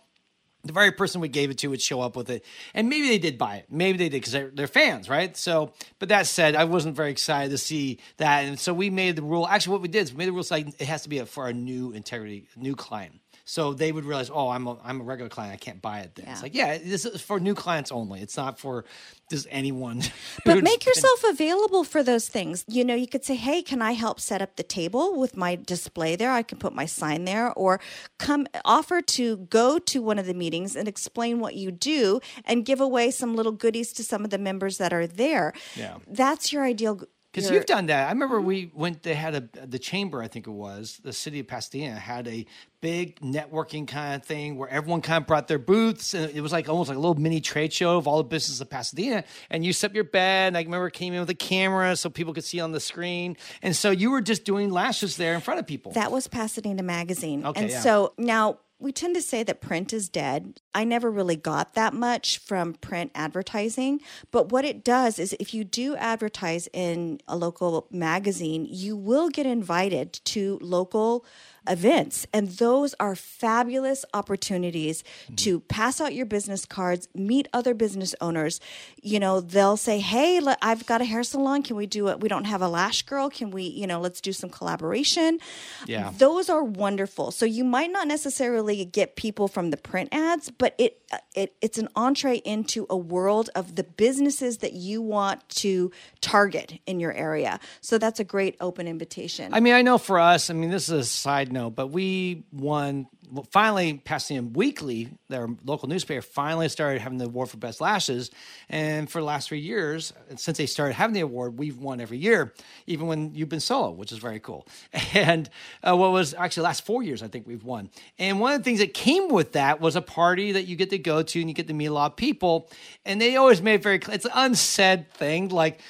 [0.65, 3.19] the very person we gave it to would show up with it, and maybe they
[3.19, 5.37] did buy it, maybe they did because they're, they're fans, right?
[5.37, 9.17] So, but that said, I wasn't very excited to see that, and so we made
[9.17, 9.47] the rule.
[9.47, 11.27] Actually, what we did is we made the rule like it has to be a,
[11.27, 13.21] for a new integrity, new client.
[13.47, 15.53] So they would realize, oh, I'm a, I'm a regular client.
[15.53, 16.15] I can't buy it.
[16.15, 18.21] Then it's like, yeah, this is for new clients only.
[18.21, 18.87] It's not for
[19.31, 20.03] just anyone.
[20.45, 22.65] But make yourself available for those things.
[22.69, 25.57] You know, you could say, "Hey, can I help set up the table with my
[25.57, 26.31] display there?
[26.31, 27.81] I can put my sign there or
[28.19, 32.67] come offer to go to one of the meetings and explain what you do and
[32.67, 35.97] give away some little goodies to some of the members that are there." Yeah.
[36.07, 37.01] That's your ideal
[37.35, 38.07] Because you've done that.
[38.07, 38.47] I remember mm-hmm.
[38.47, 39.03] we went.
[39.03, 40.23] They had a the chamber.
[40.23, 42.47] I think it was the city of Pasadena had a
[42.81, 46.53] big networking kind of thing where everyone kind of brought their booths, and it was
[46.53, 49.25] like almost like a little mini trade show of all the businesses of Pasadena.
[49.51, 50.49] And you set up your bed.
[50.49, 53.37] And I remember came in with a camera so people could see on the screen.
[53.63, 55.93] And so you were just doing lashes there in front of people.
[55.93, 57.45] That was Pasadena Magazine.
[57.45, 57.81] Okay, and yeah.
[57.81, 60.61] so now we tend to say that print is dead.
[60.75, 64.01] I never really got that much from print advertising.
[64.31, 69.31] But what it does is if you do advertise in a local magazine, you will
[69.31, 71.25] get invited to local
[71.69, 72.27] events.
[72.33, 75.35] And those are fabulous opportunities Mm-hmm.
[75.37, 78.61] to pass out your business cards, meet other business owners.
[79.03, 81.63] You know, they'll say, Hey, I've got a hair salon.
[81.63, 82.21] Can we do it?
[82.21, 83.31] We don't have a lash girl.
[83.31, 85.39] Can we, you know, let's do some collaboration.
[85.87, 86.13] Yeah.
[86.17, 87.31] Those are wonderful.
[87.31, 91.01] So you might not necessarily get people from the print ads, but it,
[91.35, 96.81] it it's an entree into a world of the businesses that you want to target
[96.87, 97.61] in your area.
[97.81, 99.55] So that's a great open invitation.
[99.55, 102.45] I mean, I know for us, I mean, this is a side note, but we
[102.53, 103.07] won.
[103.31, 108.31] Well, finally, Pasadena Weekly, their local newspaper, finally started having the award for best lashes.
[108.69, 112.19] And for the last three years, since they started having the award, we've won every
[112.19, 112.53] year,
[112.87, 114.69] even when you've been solo, which is very cool.
[115.15, 115.49] And
[115.83, 117.89] uh, what was actually last four years, I think we've won.
[118.19, 120.91] And one of the things that came with that was a party that you get
[120.91, 122.69] to go to and you get to meet a lot of people.
[123.05, 124.17] And they always made it very clear.
[124.17, 125.81] It's an unsaid thing, like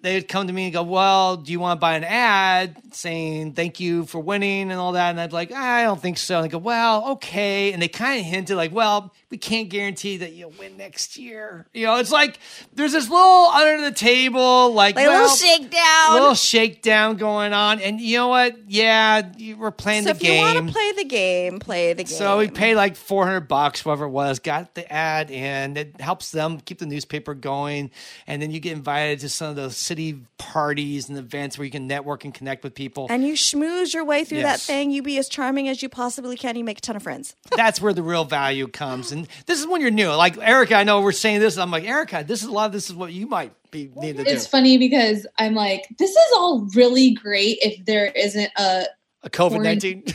[0.00, 2.76] they would come to me and go, Well, do you want to buy an ad
[2.92, 5.10] saying thank you for winning and all that?
[5.10, 6.36] And I'd be like, I don't think so.
[6.36, 7.72] And they go, Well, okay.
[7.72, 11.66] And they kind of hinted, like, Well, we can't guarantee that you'll win next year.
[11.74, 12.38] You know, it's like
[12.74, 16.12] there's this little under the table, like, like a little shakedown.
[16.12, 17.80] little shakedown going on.
[17.80, 18.70] And you know what?
[18.70, 20.46] Yeah, you we're playing so the if game.
[20.46, 22.16] you want to play the game, play the game.
[22.16, 26.30] So we paid like 400 bucks, whatever it was, got the ad and It helps
[26.30, 27.90] them keep the newspaper going.
[28.26, 31.70] And then you get invited to some of those city parties and events where you
[31.70, 33.06] can network and connect with people.
[33.08, 34.90] and you schmooze your way through that thing.
[34.90, 36.56] You be as charming as you possibly can.
[36.56, 37.36] You make a ton of friends.
[37.56, 39.12] That's where the real value comes.
[39.12, 40.10] And this is when you're new.
[40.10, 41.56] Like Erica, I know we're saying this.
[41.56, 44.16] I'm like, Erica, this is a lot of this is what you might be need
[44.16, 44.30] to do.
[44.30, 48.86] It's funny because I'm like, this is all really great if there isn't a
[49.22, 50.04] A COVID 19.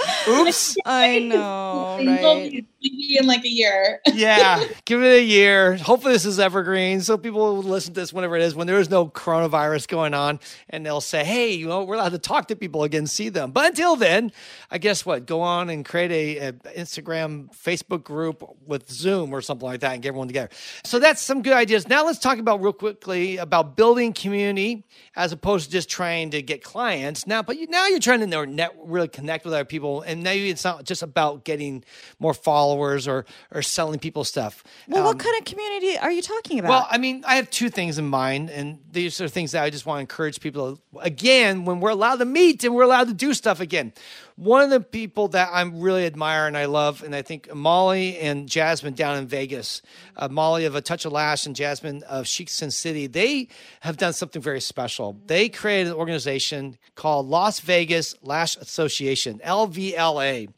[0.28, 0.76] Oops.
[0.86, 2.64] I know, right?
[2.82, 4.00] Maybe in like a year.
[4.14, 5.76] yeah, give it a year.
[5.76, 8.78] Hopefully, this is evergreen, so people will listen to this whenever it is when there
[8.78, 12.48] is no coronavirus going on, and they'll say, "Hey, you know, we're allowed to talk
[12.48, 14.32] to people again, see them." But until then,
[14.70, 15.26] I guess what?
[15.26, 19.94] Go on and create a, a Instagram, Facebook group with Zoom or something like that,
[19.94, 20.50] and get everyone together.
[20.84, 21.88] So that's some good ideas.
[21.88, 24.84] Now let's talk about real quickly about building community
[25.16, 27.26] as opposed to just trying to get clients.
[27.26, 30.22] Now, but you, now you're trying to know, net, really connect with other people, and
[30.22, 31.84] now it's not just about getting
[32.18, 34.62] more followers or or selling people stuff.
[34.88, 36.68] Well, Um, what kind of community are you talking about?
[36.68, 39.70] well, I mean, I have two things in mind, and these are things that I
[39.70, 40.76] just want to encourage people.
[40.76, 43.92] To, again, when we're allowed to meet and we're allowed to do stuff again,
[44.40, 48.18] one of the people that I'm really admire and I love, and I think Molly
[48.18, 49.82] and Jasmine down in Vegas,
[50.16, 53.48] uh, Molly of A Touch of Lash and Jasmine of Chic Sin City, they
[53.80, 55.20] have done something very special.
[55.26, 60.50] They created an organization called Las Vegas Lash Association, LVLA.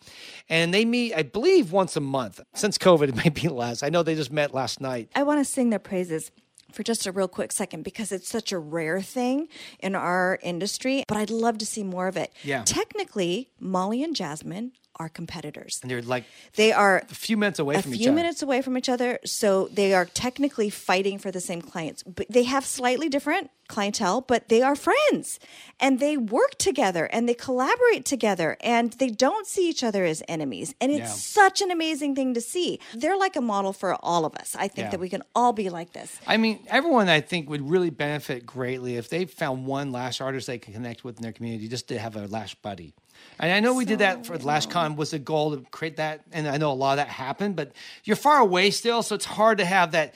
[0.49, 2.41] And they meet, I believe, once a month.
[2.55, 3.83] Since COVID, it may be less.
[3.83, 5.11] I know they just met last night.
[5.17, 6.31] I want to sing their praises
[6.73, 9.49] for just a real quick second because it's such a rare thing
[9.81, 12.33] in our industry, but I'd love to see more of it.
[12.43, 12.63] Yeah.
[12.65, 15.79] Technically, Molly and Jasmine are competitors.
[15.83, 16.25] And they're like
[16.57, 18.17] They are a few minutes away a from each few other.
[18.17, 22.03] minutes away from each other, so they are technically fighting for the same clients.
[22.03, 25.41] But they have slightly different clientele, but they are friends
[25.81, 30.23] and they work together and they collaborate together and they don't see each other as
[30.29, 30.75] enemies.
[30.81, 31.43] And it's Yeah.
[31.43, 32.79] such an amazing thing to see.
[32.95, 34.55] They're like a model for all of us.
[34.59, 34.91] I think Yeah.
[34.91, 36.11] that we can all be like this.
[36.27, 40.47] I mean, everyone I think would really benefit greatly if they found one lash artist
[40.49, 42.93] they can connect with in their community just to have a lash buddy.
[43.39, 46.47] And I know we did that for LashCon was the goal to create that, and
[46.49, 47.73] I know a lot of that happened, but
[48.05, 50.15] you're far away still, so it's hard to have that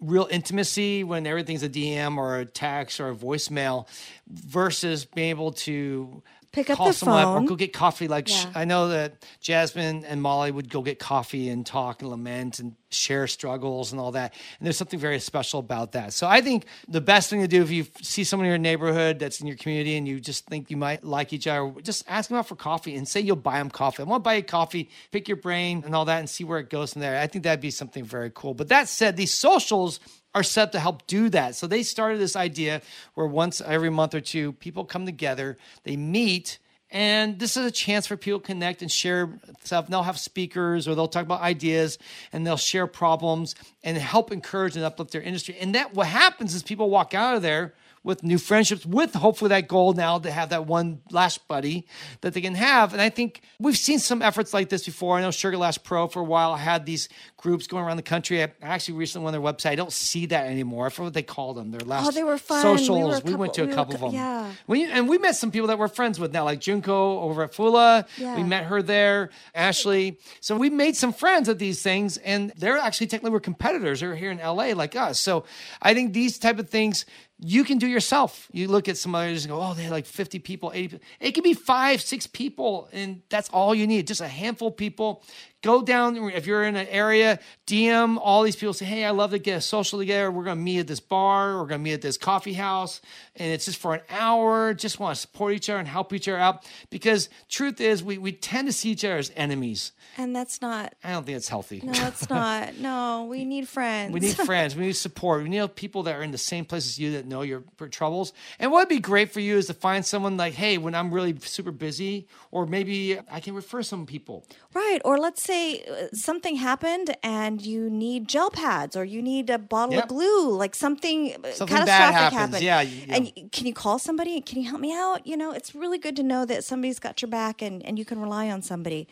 [0.00, 3.88] real intimacy when everything's a DM or a text or a voicemail
[4.28, 8.08] versus being able to Pick up call the someone up or go get coffee.
[8.08, 8.52] Like sh Yeah.
[8.54, 12.74] I know that Jasmine and Molly would go get coffee and talk and lament and
[12.90, 14.32] share struggles and all that.
[14.58, 16.14] And there's something very special about that.
[16.14, 19.18] So I think the best thing to do if you see someone in your neighborhood
[19.18, 22.30] that's in your community and you just think you might like each other, just ask
[22.30, 24.02] them out for coffee and say you'll buy them coffee.
[24.02, 26.58] I want to buy you coffee, pick your brain and all that and see where
[26.58, 27.18] it goes from there.
[27.18, 28.54] I think that'd be something very cool.
[28.54, 30.00] But that said, these socials
[30.34, 31.54] are set up to help do that.
[31.54, 32.82] So they started this idea
[33.14, 36.58] where once every month or two, people come together, they meet,
[36.90, 39.28] and this is a chance for people to connect and share
[39.62, 39.88] stuff.
[39.88, 41.98] They'll have speakers or they'll talk about ideas
[42.32, 45.56] and they'll share problems and help encourage and uplift their industry.
[45.60, 49.48] And that what happens is people walk out of there with new friendships, with hopefully
[49.50, 51.86] that goal now to have that one lash buddy
[52.20, 52.92] that they can have.
[52.92, 55.18] And I think we've seen some efforts like this before.
[55.18, 58.42] I know Sugar Lash Pro for a while had these groups going around the country.
[58.42, 59.70] I actually recently went on their website.
[59.70, 60.86] I don't see that anymore.
[60.86, 61.70] I forget what they called them.
[61.70, 62.64] Their last Oh, they were fun.
[62.64, 63.22] We were socials.
[63.24, 64.12] We, went to a we couple a of them.
[64.12, 64.52] yeah.
[64.66, 67.52] We, and we met some people that we're friends with now, like Junko over at
[67.52, 68.06] Fula.
[68.16, 68.36] Yeah.
[68.36, 70.18] We met her there, Ashley.
[70.40, 74.00] So we made some friends at these things, and they're actually technically were competitors.
[74.00, 75.20] They're here in LA like us.
[75.20, 75.44] So
[75.82, 77.04] I think these type of things
[77.40, 78.48] you can do yourself.
[78.52, 81.06] You look at some others and go, oh, they had like 50 people, 80 people.
[81.20, 84.06] It can be five, six people, and that's all you need.
[84.06, 85.22] Just a handful of people.
[85.62, 89.32] Go down, if you're in an area, DM all these people, say, hey, I love
[89.32, 90.30] to get social together.
[90.30, 91.56] We're going to meet at this bar.
[91.58, 93.00] We're going to meet at this coffee house.
[93.34, 94.72] And it's just for an hour.
[94.72, 96.64] Just want to support each other and help each other out.
[96.90, 99.90] Because truth is, we, we tend to see each other as enemies.
[100.16, 101.80] And that's not, I don't think it's healthy.
[101.82, 102.76] no, that's not.
[102.78, 104.12] No, we need friends.
[104.12, 104.76] We need friends.
[104.76, 105.42] We need support.
[105.42, 108.32] We need people that are in the same place as you that know your troubles.
[108.60, 111.12] And what would be great for you is to find someone like, hey, when I'm
[111.12, 114.44] really super busy, or maybe I can refer some people.
[114.72, 115.00] Right.
[115.04, 119.58] Or let's say uh, something happened and you need gel pads or you need a
[119.74, 120.04] bottle Yep.
[120.04, 122.38] of glue, like something, uh, Something bad catastrophic happens.
[122.38, 122.64] happened.
[122.70, 124.34] Yeah, you- And can you call somebody?
[124.48, 125.26] Can you help me out?
[125.30, 128.04] You know, it's really good to know that somebody's got your back and, and you
[128.04, 129.02] can rely on somebody.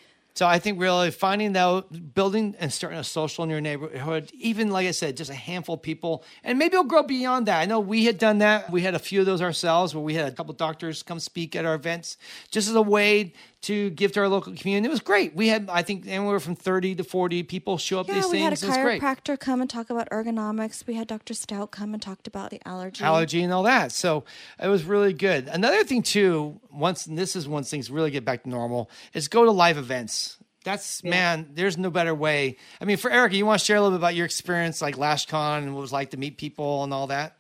[0.40, 4.68] So I think really finding out, building and starting a social in your neighborhood, even
[4.77, 6.12] like I said, just a handful of people,
[6.44, 7.59] and maybe it'll grow beyond that.
[7.62, 8.70] I know we had done that.
[8.70, 11.57] We had a few of those ourselves where we had a couple doctors come speak
[11.57, 12.18] at our events
[12.51, 13.33] just as a way
[13.66, 14.87] to give to our local community.
[14.87, 15.35] It was great.
[15.35, 18.40] We had, I think, anywhere from 30 to 40 people show up Yeah, these we
[18.40, 18.62] had a things.
[18.62, 19.02] It was great.
[19.02, 20.87] chiropractor come and talk about ergonomics.
[20.87, 21.35] We had Dr.
[21.35, 23.02] Stout come and talked about the allergy.
[23.02, 23.90] allergy and all that.
[23.90, 24.24] So
[24.62, 25.48] it was really good.
[25.48, 29.26] Another thing too, once and this is once things really get back to normal, is
[29.26, 30.38] go to live events.
[30.64, 32.57] That's man, there's no better way.
[32.81, 34.96] I mean, for Erica, you want to share a little bit about your experience like
[34.96, 37.37] LashCon and what it was like to meet people and all that?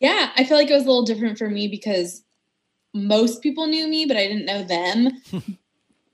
[0.00, 2.22] Yeah, I feel like it was a little different for me because
[3.06, 5.10] most people knew me, but I didn't know them.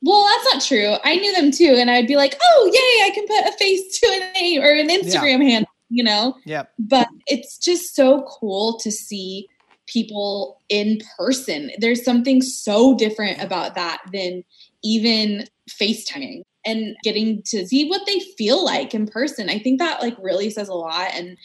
[0.02, 0.96] well, that's not true.
[1.04, 3.06] I knew them too, and I'd be like, "Oh, yay!
[3.06, 6.36] I can put a face to a name or an Instagram handle," you know.
[6.44, 6.72] Yep.
[6.78, 9.48] But it's just so cool to see
[9.86, 11.70] people in person.
[11.78, 14.44] There's something so different about that than
[14.82, 19.48] even FaceTiming and getting to see what they feel like in person.
[19.48, 21.36] I think that like really says a lot and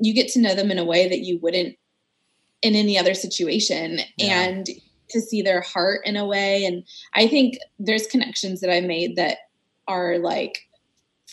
[0.00, 1.76] you get to know them in a way that you wouldn't
[2.62, 4.42] in any other situation yeah.
[4.42, 4.68] and
[5.10, 6.64] to see their heart in a way.
[6.64, 9.38] And I think there's connections that I made that
[9.86, 10.68] are like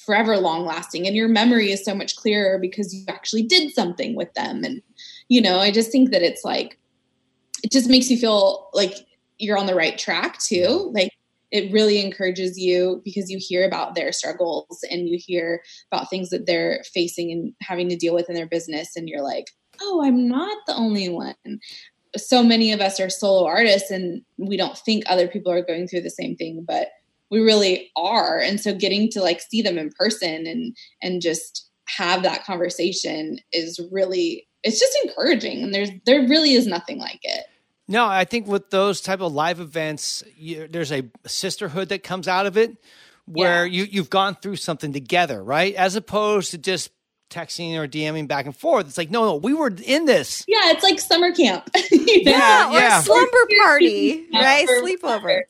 [0.06, 4.16] forever long lasting and your memory is so much clearer because you actually did something
[4.16, 4.64] with them.
[4.64, 4.82] And
[5.30, 6.78] you know I just think that it's like
[7.64, 8.94] it just makes you feel like
[9.40, 10.92] you're on the right track too.
[10.94, 11.12] Like
[11.52, 16.30] it really encourages you because you hear about their struggles and you hear about things
[16.30, 18.96] that they're facing and having to deal with in their business.
[18.96, 19.46] And you're like
[19.82, 21.36] oh i'm not the only one
[22.18, 25.88] so many of us are solo artists and we don't think other people are going
[25.88, 26.90] through the same thing but
[27.32, 31.70] we really are and so getting to like see them in person and and just
[31.88, 37.20] have that conversation is really it's just encouraging and there's there really is nothing like
[37.24, 37.46] it
[37.88, 42.28] no, I think with those type of live events, you, there's a sisterhood that comes
[42.28, 42.76] out of it,
[43.26, 43.82] where yeah.
[43.82, 45.74] you you've gone through something together, right?
[45.76, 46.90] As opposed to just
[47.30, 48.88] texting or DMing back and forth.
[48.88, 50.44] It's like, no, no, we were in this.
[50.48, 51.70] Yeah, it's like summer camp.
[51.92, 54.68] yeah, yeah, or slumber party, right?
[54.68, 55.44] Sleepover.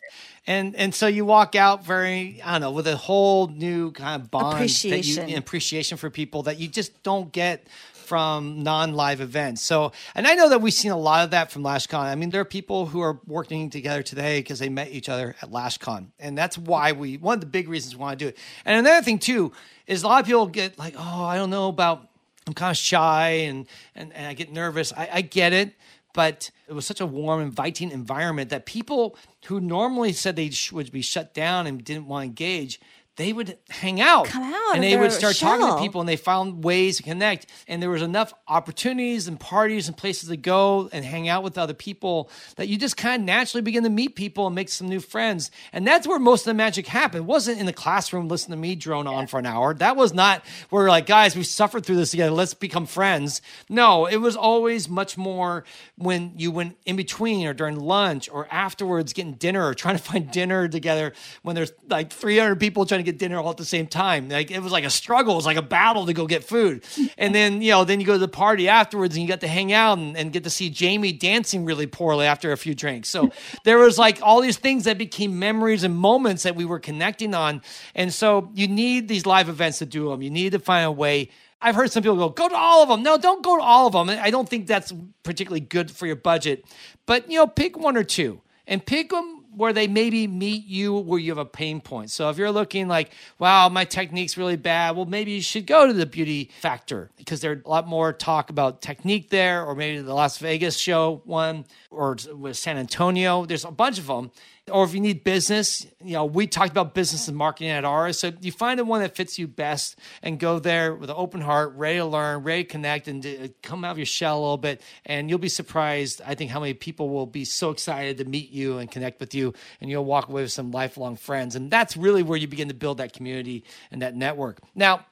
[0.47, 4.21] And and so you walk out very, I don't know, with a whole new kind
[4.21, 7.65] of bond appreciation, you, appreciation for people that you just don't get
[8.05, 9.61] from non-live events.
[9.61, 11.99] So, and I know that we've seen a lot of that from LashCon.
[11.99, 15.35] I mean, there are people who are working together today because they met each other
[15.41, 18.29] at LashCon, and that's why we one of the big reasons we want to do
[18.29, 18.37] it.
[18.65, 19.51] And another thing too
[19.87, 22.07] is a lot of people get like, oh, I don't know about.
[22.47, 24.93] I'm kind of shy and and, and I get nervous.
[24.93, 25.73] I, I get it
[26.15, 30.91] but it was such a warm, inviting environment that people who normally said they would
[30.91, 32.79] be shut down and didn't want to engage
[33.17, 35.57] they would hang out, Come out and they would start shell.
[35.57, 37.45] talking to people and they found ways to connect.
[37.67, 41.57] And there was enough opportunities and parties and places to go and hang out with
[41.57, 44.89] other people that you just kind of naturally begin to meet people and make some
[44.89, 45.49] new friends.
[45.71, 47.23] And that's where most of the magic happened.
[47.23, 49.73] It wasn't in the classroom listening to me drone on for an hour.
[49.73, 52.31] That was not where like guys we suffered through this together.
[52.31, 53.41] Let's become friends.
[53.69, 55.63] No it was always much more
[55.97, 60.03] when you went in between or during lunch or afterwards getting dinner or trying to
[60.03, 61.13] find dinner together
[61.43, 64.29] when there's like 300 people trying to get dinner all at the same time.
[64.29, 65.33] Like it was like a struggle.
[65.33, 66.83] It was like a battle to go get food.
[67.17, 69.47] And then, you know, then you go to the party afterwards and you got to
[69.47, 73.09] hang out and, and get to see Jamie dancing really poorly after a few drinks.
[73.09, 73.31] So
[73.63, 77.33] there was like all these things that became memories and moments that we were connecting
[77.33, 77.61] on.
[77.93, 80.21] And so you need these live events to do them.
[80.21, 81.29] You need to find a way
[81.61, 83.01] I've heard some people go, go to all of them.
[83.01, 84.09] No, don't go to all of them.
[84.09, 84.93] I don't think that's
[85.23, 86.63] particularly good for your budget.
[87.07, 90.95] But, you know, pick one or two and pick them where they maybe meet you
[90.97, 92.11] where you have a pain point.
[92.11, 95.87] So if you're looking like, wow, my technique's really bad, well, maybe you should go
[95.87, 99.99] to the Beauty Factor because there's a lot more talk about technique there, or maybe
[99.99, 103.45] the Las Vegas show one, or with San Antonio.
[103.45, 104.31] There's a bunch of them
[104.71, 108.17] or if you need business, you know, we talked about business and marketing at ours.
[108.17, 111.41] So you find the one that fits you best and go there with an open
[111.41, 114.39] heart, ready to learn, ready to connect, and to uh, come out of your shell
[114.39, 114.81] a little bit.
[115.05, 118.49] And you'll be surprised, I think, how many people will be so excited to meet
[118.49, 121.55] you and connect with you, and you'll walk away with some lifelong friends.
[121.55, 124.61] And that's really where you begin to build that community and that network.
[124.73, 125.05] Now,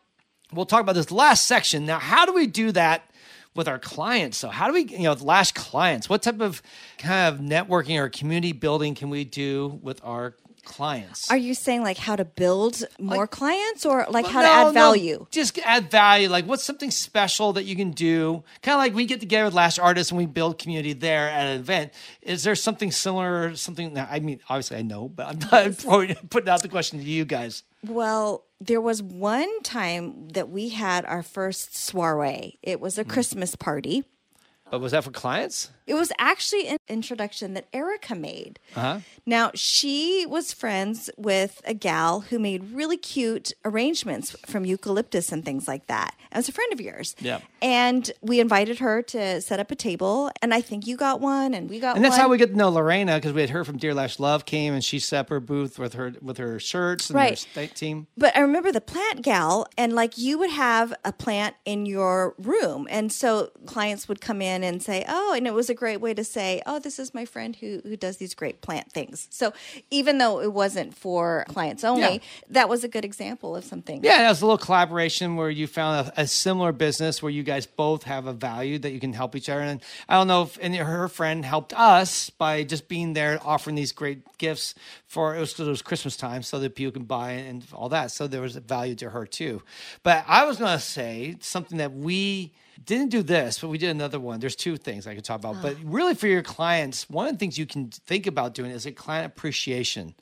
[0.51, 1.85] we'll talk about this last section.
[1.85, 3.07] Now, how do we do that?
[3.55, 4.37] With our clients.
[4.37, 6.09] So how do we, you know, last clients?
[6.09, 6.61] What type of
[6.97, 11.29] kind of networking or community building can we do with our clients.
[11.29, 14.53] Are you saying like how to build more like, clients or like how no, to
[14.53, 15.17] add value?
[15.19, 16.29] No, just add value.
[16.29, 18.43] Like what's something special that you can do?
[18.61, 21.47] Kind of like we get together with Lash Artists and we build community there at
[21.47, 21.93] an event.
[22.21, 23.55] Is there something similar?
[23.55, 25.77] Something that I mean, obviously I know, but I'm not
[26.29, 27.63] putting out the question to you guys.
[27.85, 32.59] Well, there was one time that we had our first soiree.
[32.61, 33.09] It was a mm.
[33.09, 34.03] Christmas party.
[34.73, 35.69] But was that for clients?
[35.85, 38.57] It was actually an introduction that Erica made.
[38.75, 39.01] Uh-huh.
[39.23, 45.45] Now, she was friends with a gal who made really cute arrangements from eucalyptus and
[45.45, 46.15] things like that.
[46.31, 47.15] As a friend of yours.
[47.19, 47.41] Yeah.
[47.61, 50.31] And we invited her to set up a table.
[50.41, 51.97] And I think you got one and we got one.
[51.97, 52.21] And that's one.
[52.21, 54.73] how we get to know Lorena because we had heard from Dear Lash Love came
[54.73, 57.45] and she set up her booth with her with her shirts and right.
[57.53, 58.07] her team.
[58.17, 62.33] But I remember the plant gal and like you would have a plant in your
[62.39, 62.87] room.
[62.89, 66.13] And so clients would come in and say, Oh, and it was a great way
[66.13, 69.53] to say, "Oh, this is my friend who who does these great plant things." So
[69.91, 72.19] even though it wasn't for clients only, yeah.
[72.49, 74.03] that was a good example of something.
[74.03, 77.43] Yeah, that was a little collaboration where you found a, a, similar business where you
[77.43, 79.61] guys both have a value that you can help each other.
[79.61, 83.75] And I don't know if and her friend helped us by just being there, offering
[83.75, 87.31] these great gifts for it was it was Christmas time, so that people can buy
[87.31, 88.11] and all that.
[88.11, 89.61] So there was a value to her too.
[90.03, 92.53] But I was going to say something that we
[92.83, 94.39] didn't do this, but we did another one.
[94.39, 95.57] There's two things I could talk about.
[95.57, 95.59] Oh.
[95.61, 98.85] But really, for your clients, one of the things you can think about doing is
[98.85, 100.15] a client appreciation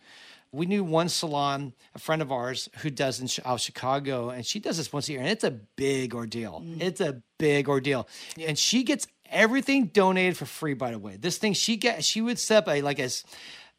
[0.51, 4.59] we knew one salon, a friend of ours who does in out Chicago, and she
[4.59, 6.61] does this once a year, and it's a big ordeal.
[6.65, 6.81] Mm.
[6.81, 8.07] It's a big ordeal,
[8.39, 10.73] and she gets everything donated for free.
[10.73, 13.23] By the way, this thing she get she would set up a like as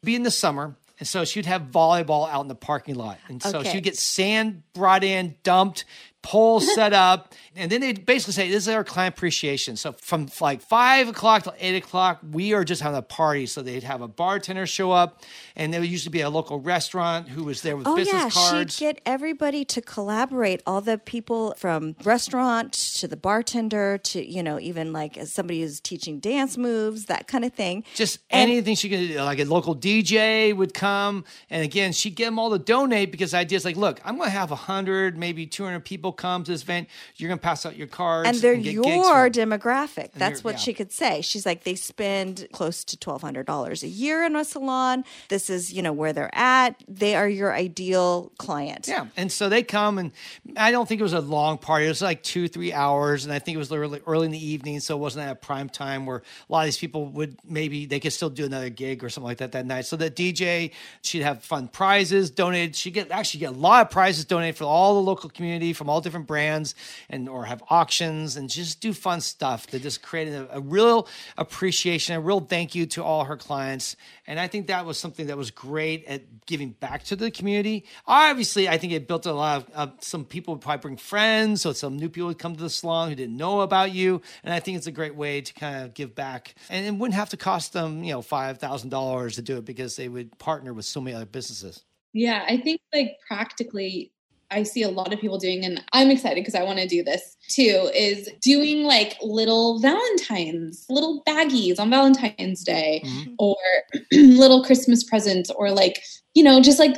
[0.03, 0.75] be in the summer.
[0.99, 3.17] And so she'd have volleyball out in the parking lot.
[3.27, 3.71] And so okay.
[3.71, 5.85] she'd get sand brought in, dumped,
[6.23, 9.75] poles set up, and then they basically say this is our client appreciation.
[9.75, 13.45] So from like five o'clock to eight o'clock, we are just having a party.
[13.45, 15.21] So they'd have a bartender show up,
[15.55, 18.29] and there would usually be a local restaurant who was there with oh, business yeah.
[18.29, 18.75] cards.
[18.75, 20.63] She'd get everybody to collaborate.
[20.65, 25.79] All the people from restaurant to the bartender to you know even like somebody who's
[25.79, 27.83] teaching dance moves, that kind of thing.
[27.93, 32.15] Just and, anything she could do, like a local DJ would come, and again she'd
[32.15, 34.51] get them all to donate because the idea is like, look, I'm going to have
[34.51, 37.75] a hundred, maybe two hundred people come to this event, you're going to pass out
[37.75, 38.29] your cards.
[38.29, 40.11] And they're and your demographic.
[40.13, 40.59] That's what yeah.
[40.59, 41.21] she could say.
[41.21, 45.03] She's like, they spend close to $1,200 a year in a salon.
[45.29, 46.81] This is, you know, where they're at.
[46.87, 48.87] They are your ideal client.
[48.87, 49.07] Yeah.
[49.17, 50.11] And so they come, and
[50.55, 51.85] I don't think it was a long party.
[51.85, 53.25] It was like two, three hours.
[53.25, 54.79] And I think it was early, early in the evening.
[54.79, 57.99] So it wasn't at prime time where a lot of these people would maybe they
[57.99, 59.85] could still do another gig or something like that that night.
[59.85, 62.75] So the DJ, she'd have fun prizes donated.
[62.75, 65.89] She get actually get a lot of prizes donated for all the local community from
[65.89, 66.75] all different brands
[67.09, 71.07] and or have auctions and just do fun stuff to just create a, a real
[71.37, 73.95] appreciation, a real thank you to all her clients.
[74.27, 77.85] And I think that was something that was great at giving back to the community.
[78.05, 81.61] Obviously, I think it built a lot of uh, some people would probably bring friends,
[81.61, 84.21] so some new people would come to the salon who didn't know about you.
[84.43, 87.15] And I think it's a great way to kind of give back, and it wouldn't
[87.15, 90.37] have to cost them, you know, five thousand dollars to do it because they would
[90.39, 91.83] partner with so many other businesses.
[92.13, 94.12] Yeah, I think like practically
[94.53, 97.03] I see a lot of people doing, and I'm excited because I want to do
[97.03, 103.33] this too, is doing like little Valentine's, little baggies on Valentine's Day, mm-hmm.
[103.39, 103.55] or
[104.11, 106.01] little Christmas presents, or like,
[106.33, 106.97] you know, just like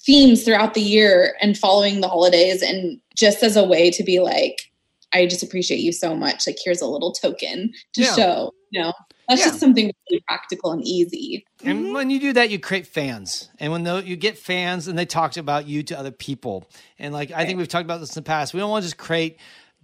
[0.00, 2.62] themes throughout the year and following the holidays.
[2.62, 4.58] And just as a way to be like,
[5.12, 6.46] I just appreciate you so much.
[6.46, 8.14] Like, here's a little token to yeah.
[8.14, 8.92] show, you know,
[9.28, 9.46] that's yeah.
[9.48, 11.44] just something really practical and easy.
[11.62, 11.92] And mm-hmm.
[11.92, 13.50] when you do that, you create fans.
[13.60, 16.68] And when the, you get fans and they talk about you to other people.
[16.98, 18.54] And like, I think we've talked about this in the past.
[18.54, 19.38] We don't want to just create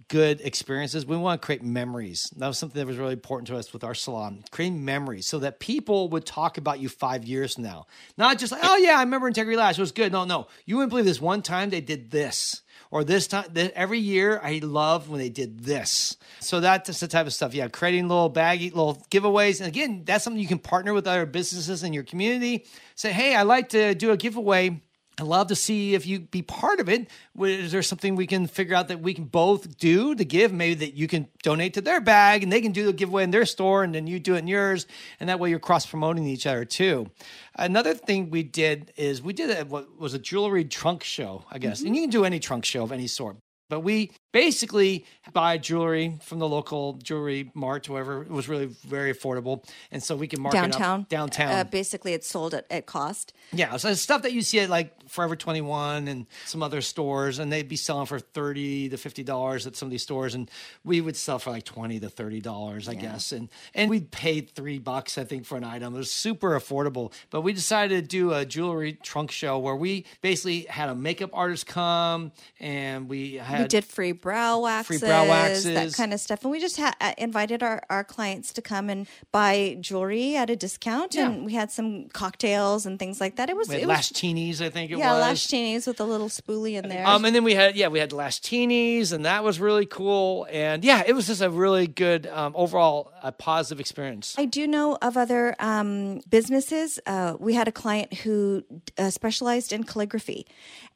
[0.07, 1.05] good experiences.
[1.05, 2.27] We want to create memories.
[2.37, 5.39] That was something that was really important to us with our salon, creating memories so
[5.39, 7.87] that people would talk about you five years from now.
[8.17, 9.77] Not just like, oh, yeah, I remember Integrity Lash.
[9.77, 10.11] It was good.
[10.11, 10.47] No, no.
[10.65, 12.61] You wouldn't believe this one time they did this
[12.91, 16.17] or this time every year I love when they did this.
[16.39, 17.53] So that's the type of stuff.
[17.53, 19.59] Yeah, creating little baggy little giveaways.
[19.59, 22.65] And again, that's something you can partner with other businesses in your community.
[22.95, 24.81] Say, hey, I like to do a giveaway
[25.17, 27.07] I'd love to see if you be part of it.
[27.39, 30.51] Is there something we can figure out that we can both do to give?
[30.51, 33.31] Maybe that you can donate to their bag and they can do the giveaway in
[33.31, 34.87] their store and then you do it in yours.
[35.19, 37.09] And that way you're cross promoting each other too.
[37.55, 41.59] Another thing we did is we did a, what was a jewelry trunk show, I
[41.59, 41.79] guess.
[41.79, 41.87] Mm-hmm.
[41.87, 43.37] And you can do any trunk show of any sort.
[43.69, 48.21] But we basically buy jewelry from the local jewelry mart, whoever.
[48.21, 49.65] It was really very affordable.
[49.91, 50.99] And so we can mark downtown.
[50.99, 51.51] it up downtown.
[51.53, 53.31] Uh, basically, it's sold at, at cost.
[53.53, 53.77] Yeah.
[53.77, 57.49] So it's stuff that you see at like Forever 21 and some other stores, and
[57.49, 60.35] they'd be selling for 30 to $50 at some of these stores.
[60.35, 60.51] And
[60.83, 63.01] we would sell for like 20 to $30, I yeah.
[63.01, 63.31] guess.
[63.31, 65.95] And, and we'd pay three bucks, I think, for an item.
[65.95, 67.13] It was super affordable.
[67.29, 71.29] But we decided to do a jewelry trunk show where we basically had a makeup
[71.31, 73.61] artist come and we had.
[73.61, 76.41] We did free brow waxes, free brow waxes, that kind of stuff.
[76.41, 80.49] And we just ha- uh, invited our, our clients to come and buy jewelry at
[80.49, 81.13] a discount.
[81.13, 81.27] Yeah.
[81.27, 83.51] And we had some cocktails and things like that.
[83.51, 85.53] It was, we it was teenies, I think it yeah, was.
[85.53, 87.05] Yeah, teenies with a little spoolie in there.
[87.05, 90.47] Um, and then we had, yeah, we had teenies, and that was really cool.
[90.49, 94.33] And yeah, it was just a really good um, overall a positive experience.
[94.39, 96.99] I do know of other um, businesses.
[97.05, 98.63] Uh, we had a client who
[98.97, 100.47] uh, specialized in calligraphy.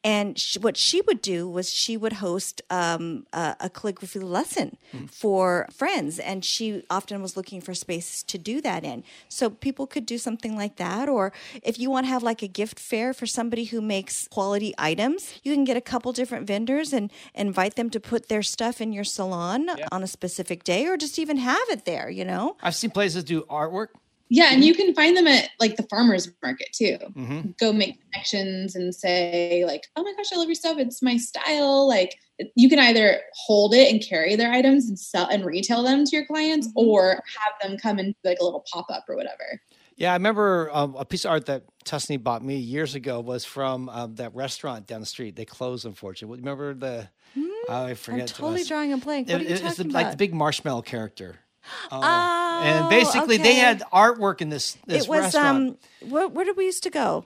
[0.03, 4.77] And she, what she would do was she would host um, a, a, calligraphy lesson
[4.93, 5.05] mm-hmm.
[5.05, 9.03] for friends, and she often was looking for spaces to do that in.
[9.27, 11.31] So people could do something like that, or
[11.63, 15.39] if you want to have like a gift fair for somebody who makes quality items,
[15.43, 18.93] you can get a couple different vendors and invite them to put their stuff in
[18.93, 19.87] your salon yeah.
[19.91, 22.09] on a specific day, or just even have it there.
[22.09, 23.89] You know, I've seen places do artwork
[24.29, 26.97] yeah, and you can find them at like the farmers market too.
[27.01, 27.49] Mm-hmm.
[27.59, 30.77] Go make connections and say like, "Oh my gosh, I love your stuff.
[30.77, 32.15] It's my style." Like
[32.55, 36.15] you can either hold it and carry their items and sell and retail them to
[36.15, 36.87] your clients, mm-hmm.
[36.87, 39.61] or have them come and like a little pop up or whatever.
[39.97, 43.43] Yeah, I remember um, a piece of art that Tusney bought me years ago was
[43.43, 45.35] from um, that restaurant down the street.
[45.35, 46.37] They closed, unfortunately.
[46.37, 47.09] Remember the?
[47.37, 48.21] Mm, I forget.
[48.21, 49.27] I'm totally drawing a blank.
[49.27, 49.93] What it, are you talking it's the, about?
[49.93, 51.39] Like the big marshmallow character.
[51.91, 51.99] Oh.
[52.03, 53.43] oh and basically, okay.
[53.43, 54.77] they had artwork in this.
[54.85, 55.79] this it was restaurant.
[56.01, 57.25] um, where, where did we used to go?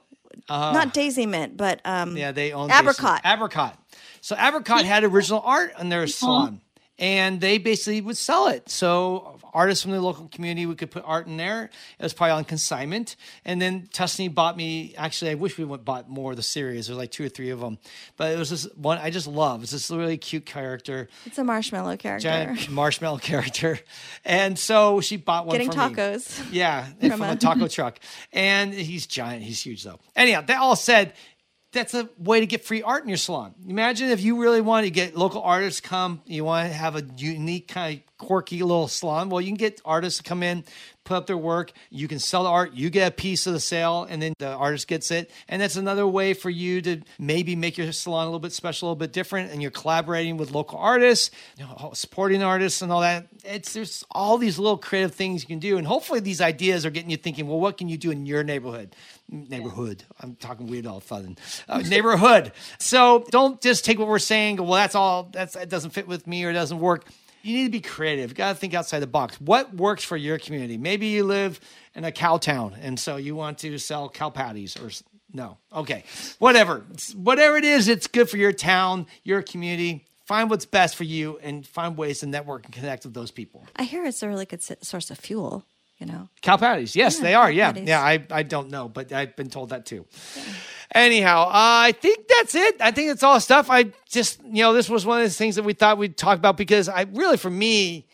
[0.50, 3.22] Not Daisy Mint, but um, Yeah, they own Apricot.
[3.24, 3.78] Jason- Apricot.
[4.22, 6.62] So Apricot had original art in their salon,
[7.00, 8.70] and they basically would sell it.
[8.70, 11.66] So artists from the local community, we could put art in there.
[12.00, 13.16] It was probably on consignment.
[13.46, 14.94] And then Tusney bought me.
[14.98, 16.88] Actually, I wish we would bought more of the series.
[16.88, 17.78] There's like two or three of them,
[18.18, 19.64] but it was this one I just love.
[19.64, 21.08] It's this really cute character.
[21.26, 22.30] It's a marshmallow character.
[22.30, 23.80] Giant marshmallow character,
[24.24, 25.96] and so she bought one Getting for me.
[25.96, 26.46] tacos.
[26.52, 28.00] Yeah, from a- a taco truck.
[28.32, 29.44] And he's giant.
[29.44, 30.00] He's huge, though.
[30.16, 31.14] Anyhow, that all said,
[31.74, 33.54] that's a way to get free art in your salon.
[33.68, 37.04] Imagine if you really want to get local artists come, you want to have a
[37.18, 39.30] unique kind of quirky little salon.
[39.30, 40.64] Well, you can get artists to come in,
[41.04, 41.72] put up their work.
[41.90, 42.74] You can sell the art.
[42.74, 45.32] You get a piece of the sale, and then the artist gets it.
[45.48, 48.88] And that's another way for you to maybe make your salon a little bit special,
[48.88, 49.52] a little bit different.
[49.52, 53.28] And you're collaborating with local artists, you know, supporting artists, and all that.
[53.44, 56.92] It's there's all these little creative things you can do, and hopefully these ideas are
[56.92, 57.48] getting you thinking.
[57.48, 58.96] Well, what can you do in your neighborhood?
[59.30, 60.04] Neighborhood.
[60.20, 61.38] I'm talking weird all sudden.
[61.68, 62.52] Uh, neighborhood.
[62.78, 64.58] So don't just take what we're saying.
[64.58, 65.30] Well, that's all.
[65.32, 67.06] That's that doesn't fit with me or it doesn't work
[67.44, 68.32] you need to be creative.
[68.32, 69.40] You got to think outside the box.
[69.42, 70.78] What works for your community?
[70.78, 71.60] Maybe you live
[71.94, 74.90] in a cow town, and so you want to sell cow patties or
[75.34, 75.58] no.
[75.74, 76.04] Okay,
[76.40, 76.86] whatever.
[77.16, 80.06] Whatever it is, it's good for your town, your community.
[80.26, 83.68] Find what's best for you, and find ways to network and connect with those people.
[83.76, 85.66] I hear it's a really good source of fuel.
[86.00, 87.52] You know, Cow patties, yes, Yeah, they are.
[87.52, 87.88] Yeah, patties.
[87.88, 88.02] yeah.
[88.02, 90.06] I, I don't know, but I've been told that too.
[90.94, 92.80] Anyhow, uh, I think that's it.
[92.80, 93.70] I think it's all stuff.
[93.70, 96.38] I just, you know, this was one of the things that we thought we'd talk
[96.38, 98.06] about because I really, for me,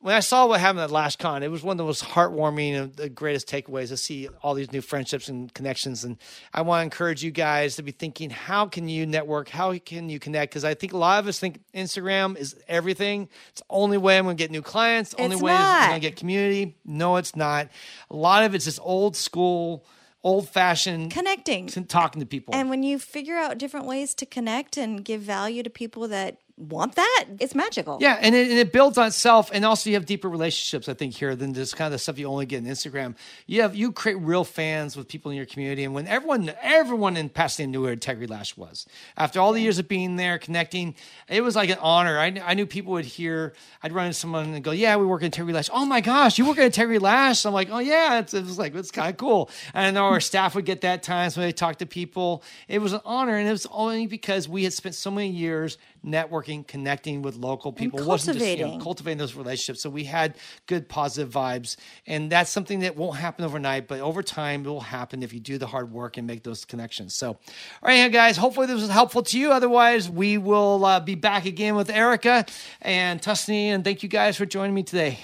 [0.00, 2.92] when I saw what happened at LashCon, it was one of the most heartwarming and
[2.96, 6.02] the greatest takeaways to see all these new friendships and connections.
[6.02, 6.16] And
[6.52, 9.48] I want to encourage you guys to be thinking, how can you network?
[9.48, 10.50] How can you connect?
[10.52, 13.28] Because I think a lot of us think Instagram is everything.
[13.50, 15.10] It's the only way I'm going to get new clients.
[15.10, 15.88] The only It's way I'm not.
[15.90, 16.76] going to get community.
[16.84, 17.68] No, it's not.
[18.10, 19.84] A lot of it's just old school,
[20.24, 21.66] old fashioned connecting.
[21.66, 22.54] talking to people.
[22.54, 26.38] And when you figure out different ways to connect and give value to people that
[26.56, 27.98] want that, it's magical.
[28.00, 30.88] Yeah, and it, and it builds on itself, and also you have deeper relationships.
[30.88, 33.16] I think here than just kind of the stuff you only get in Instagram.
[33.46, 37.16] You have you create real fans with people in your community, and when everyone everyone
[37.16, 38.86] in Pasadena knew where Integrity Lash was,
[39.16, 40.94] after all the years of being there, connecting,
[41.28, 42.18] it was like an honor.
[42.18, 43.54] I, I knew people would hear.
[43.82, 46.38] I'd run into someone and go, "Yeah, we work at Integrity Lash." Oh my gosh,
[46.38, 47.44] you work at Integrity Lash?
[47.44, 49.50] I'm like, "Oh yeah," it's, it was like it's kind of cool.
[49.74, 50.20] And I know our mm-hmm.
[50.20, 52.42] staff would get that times when they talk to people.
[52.68, 55.78] It was an honor, and it was only because we had spent so many years
[56.04, 58.80] networking, connecting with local people, It wasn't just, you know, cultivating.
[58.82, 59.82] cultivating those relationships.
[59.82, 60.36] So we had
[60.66, 61.76] good positive vibes,
[62.06, 65.40] and that's something that won't happen overnight, but over time it will happen if you
[65.40, 67.14] do the hard work and make those connections.
[67.14, 67.38] So, all
[67.82, 69.52] right, guys, hopefully this was helpful to you.
[69.52, 72.46] Otherwise, we will uh, be back again with Erica
[72.80, 75.18] and Tusney, and thank you guys for joining me today.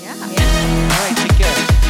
[0.00, 0.12] Yeah.
[0.12, 1.89] All right, take care.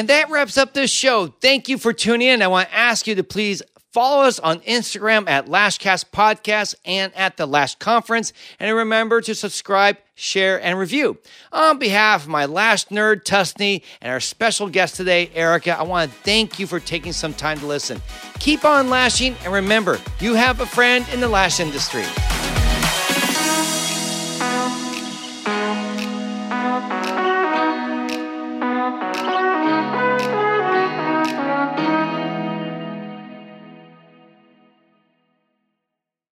[0.00, 1.26] And that wraps up this show.
[1.26, 2.40] Thank you for tuning in.
[2.40, 3.60] I want to ask you to please
[3.92, 8.32] follow us on Instagram at Lashcast Podcast and at the Lash Conference.
[8.58, 11.18] And remember to subscribe, share, and review.
[11.52, 16.10] On behalf of my Lash nerd, Tusney, and our special guest today, Erica, I want
[16.10, 18.00] to thank you for taking some time to listen.
[18.38, 22.06] Keep on lashing, and remember, you have a friend in the lash industry.